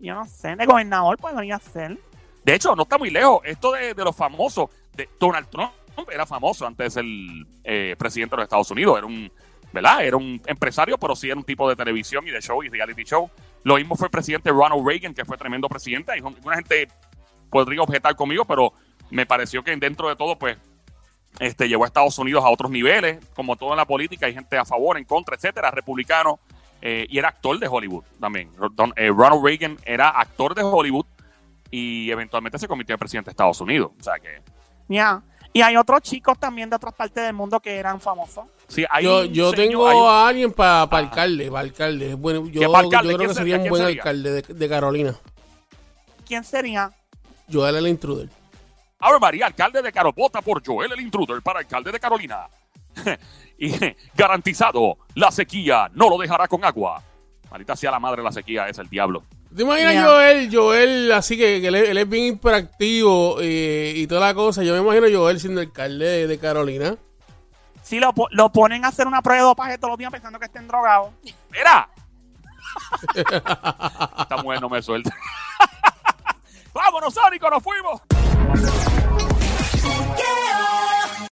Yo 0.00 0.14
no 0.14 0.26
sé, 0.26 0.56
de 0.56 0.66
gobernador 0.66 1.18
podría 1.18 1.58
ser. 1.58 1.98
De 2.44 2.54
hecho, 2.54 2.74
no 2.74 2.82
está 2.82 2.98
muy 2.98 3.10
lejos. 3.10 3.40
Esto 3.44 3.72
de, 3.72 3.94
de 3.94 4.04
los 4.04 4.16
famosos, 4.16 4.70
de 4.94 5.08
Donald 5.18 5.48
Trump 5.48 5.72
era 6.10 6.24
famoso 6.24 6.66
antes 6.66 6.86
de 6.86 6.90
ser 6.90 7.04
eh, 7.64 7.94
presidente 7.98 8.32
de 8.32 8.36
los 8.38 8.44
Estados 8.44 8.70
Unidos. 8.70 8.96
Era 8.98 9.06
un, 9.06 9.30
¿verdad? 9.72 10.04
Era 10.04 10.16
un 10.16 10.40
empresario, 10.46 10.96
pero 10.98 11.14
sí 11.14 11.28
era 11.28 11.36
un 11.36 11.44
tipo 11.44 11.68
de 11.68 11.76
televisión 11.76 12.26
y 12.26 12.30
de 12.30 12.40
show 12.40 12.62
y 12.62 12.68
reality 12.68 13.04
show. 13.04 13.30
Lo 13.64 13.76
mismo 13.76 13.96
fue 13.96 14.06
el 14.06 14.10
presidente 14.10 14.50
Ronald 14.50 14.86
Reagan, 14.86 15.12
que 15.12 15.24
fue 15.24 15.36
tremendo 15.36 15.68
presidente. 15.68 16.12
Y 16.16 16.20
una 16.20 16.56
gente 16.56 16.88
podría 17.50 17.82
objetar 17.82 18.16
conmigo, 18.16 18.44
pero 18.44 18.72
me 19.10 19.26
pareció 19.26 19.62
que 19.62 19.76
dentro 19.76 20.08
de 20.08 20.16
todo, 20.16 20.38
pues, 20.38 20.56
este, 21.38 21.68
llevó 21.68 21.84
a 21.84 21.86
Estados 21.86 22.18
Unidos 22.18 22.44
a 22.44 22.48
otros 22.50 22.70
niveles. 22.70 23.24
Como 23.34 23.56
todo 23.56 23.70
en 23.70 23.76
la 23.78 23.86
política, 23.86 24.26
hay 24.26 24.34
gente 24.34 24.58
a 24.58 24.64
favor, 24.64 24.98
en 24.98 25.04
contra, 25.04 25.36
etcétera, 25.36 25.70
republicano. 25.70 26.38
eh, 26.82 27.06
y 27.10 27.18
era 27.18 27.28
actor 27.28 27.58
de 27.58 27.68
Hollywood 27.68 28.04
también. 28.18 28.50
Don- 28.72 28.94
eh, 28.96 29.08
Ronald 29.08 29.44
Reagan 29.44 29.76
era 29.84 30.08
actor 30.08 30.54
de 30.54 30.62
Hollywood 30.62 31.04
y 31.70 32.10
eventualmente 32.10 32.58
se 32.58 32.66
convirtió 32.66 32.94
en 32.94 32.98
presidente 32.98 33.26
de 33.28 33.32
Estados 33.32 33.60
Unidos. 33.60 33.90
O 34.00 34.02
sea 34.02 34.14
que, 34.18 34.40
Ya. 34.88 35.22
Y 35.52 35.60
hay 35.62 35.76
otros 35.76 36.00
chicos 36.02 36.38
también 36.38 36.70
de 36.70 36.76
otras 36.76 36.94
partes 36.94 37.22
del 37.24 37.34
mundo 37.34 37.60
que 37.60 37.76
eran 37.76 38.00
famosos. 38.00 38.44
sí, 38.68 38.84
hay 38.88 39.04
Yo, 39.04 39.24
yo 39.26 39.50
señor- 39.50 39.56
tengo 39.56 39.88
hay 39.88 39.96
un- 39.98 40.08
a 40.08 40.28
alguien 40.28 40.52
para 40.52 40.82
Ajá. 40.84 40.96
alcalde, 40.96 41.48
para 41.50 41.60
alcalde. 41.60 42.14
Bueno, 42.14 42.46
yo, 42.46 42.60
¿Qué 42.60 42.68
pa' 42.68 42.78
alcalde? 42.78 43.12
yo 43.12 43.16
creo 43.18 43.18
¿Quién 43.18 43.28
que 43.28 43.34
sería? 43.34 43.54
un 43.56 43.60
¿Quién 43.62 43.70
buen 43.70 43.82
sería? 43.82 44.00
alcalde 44.02 44.30
de, 44.30 44.42
de 44.54 44.68
Carolina. 44.70 45.14
¿Quién 46.26 46.44
sería? 46.44 46.90
Joel 47.52 47.76
el 47.76 47.88
intruder. 47.88 48.28
Ave 49.00 49.18
María, 49.18 49.46
alcalde 49.46 49.80
de 49.82 49.92
Caro, 49.92 50.12
vota 50.12 50.42
por 50.42 50.64
Joel 50.64 50.92
el 50.92 51.00
Intruder 51.00 51.40
para 51.42 51.60
alcalde 51.60 51.90
de 51.92 51.98
Carolina. 52.00 52.46
y 53.58 53.72
garantizado, 54.14 54.98
la 55.14 55.30
sequía 55.30 55.90
no 55.94 56.10
lo 56.10 56.18
dejará 56.18 56.46
con 56.48 56.64
agua. 56.64 57.02
Maldita 57.50 57.74
sea 57.76 57.90
la 57.92 57.98
madre 57.98 58.18
de 58.18 58.24
la 58.24 58.32
sequía, 58.32 58.68
es 58.68 58.78
el 58.78 58.88
diablo. 58.88 59.24
¿Te 59.54 59.62
imaginas 59.62 59.94
Ya. 59.94 60.04
Joel, 60.04 60.48
Joel, 60.54 61.12
así 61.12 61.36
que, 61.36 61.60
que 61.60 61.68
él, 61.68 61.74
es- 61.74 61.88
él 61.88 61.98
es 61.98 62.08
bien 62.08 62.34
hiperactivo 62.34 63.38
eh, 63.40 63.94
y 63.96 64.06
toda 64.06 64.20
la 64.28 64.34
cosa? 64.34 64.62
Yo 64.62 64.72
me 64.74 64.80
imagino 64.80 65.18
Joel 65.18 65.40
siendo 65.40 65.60
alcalde 65.60 66.04
de, 66.06 66.26
de 66.28 66.38
Carolina. 66.38 66.94
Sí, 67.82 67.98
lo, 67.98 68.12
lo 68.30 68.52
ponen 68.52 68.84
a 68.84 68.88
hacer 68.88 69.06
una 69.08 69.22
prueba 69.22 69.40
de 69.42 69.46
dopaje 69.48 69.78
todos 69.78 69.90
los 69.92 69.98
días 69.98 70.12
pensando 70.12 70.38
que 70.38 70.44
estén 70.44 70.68
drogados. 70.68 71.10
¡Mira! 71.50 71.88
Esta 73.16 74.36
mujer 74.42 74.60
no 74.60 74.68
me 74.68 74.80
suelta. 74.82 75.14
¡Vámonos, 76.74 77.12
Sónico! 77.14 77.50
¡Nos 77.50 77.62
fuimos! 77.62 78.00
Yeah. 78.52 80.49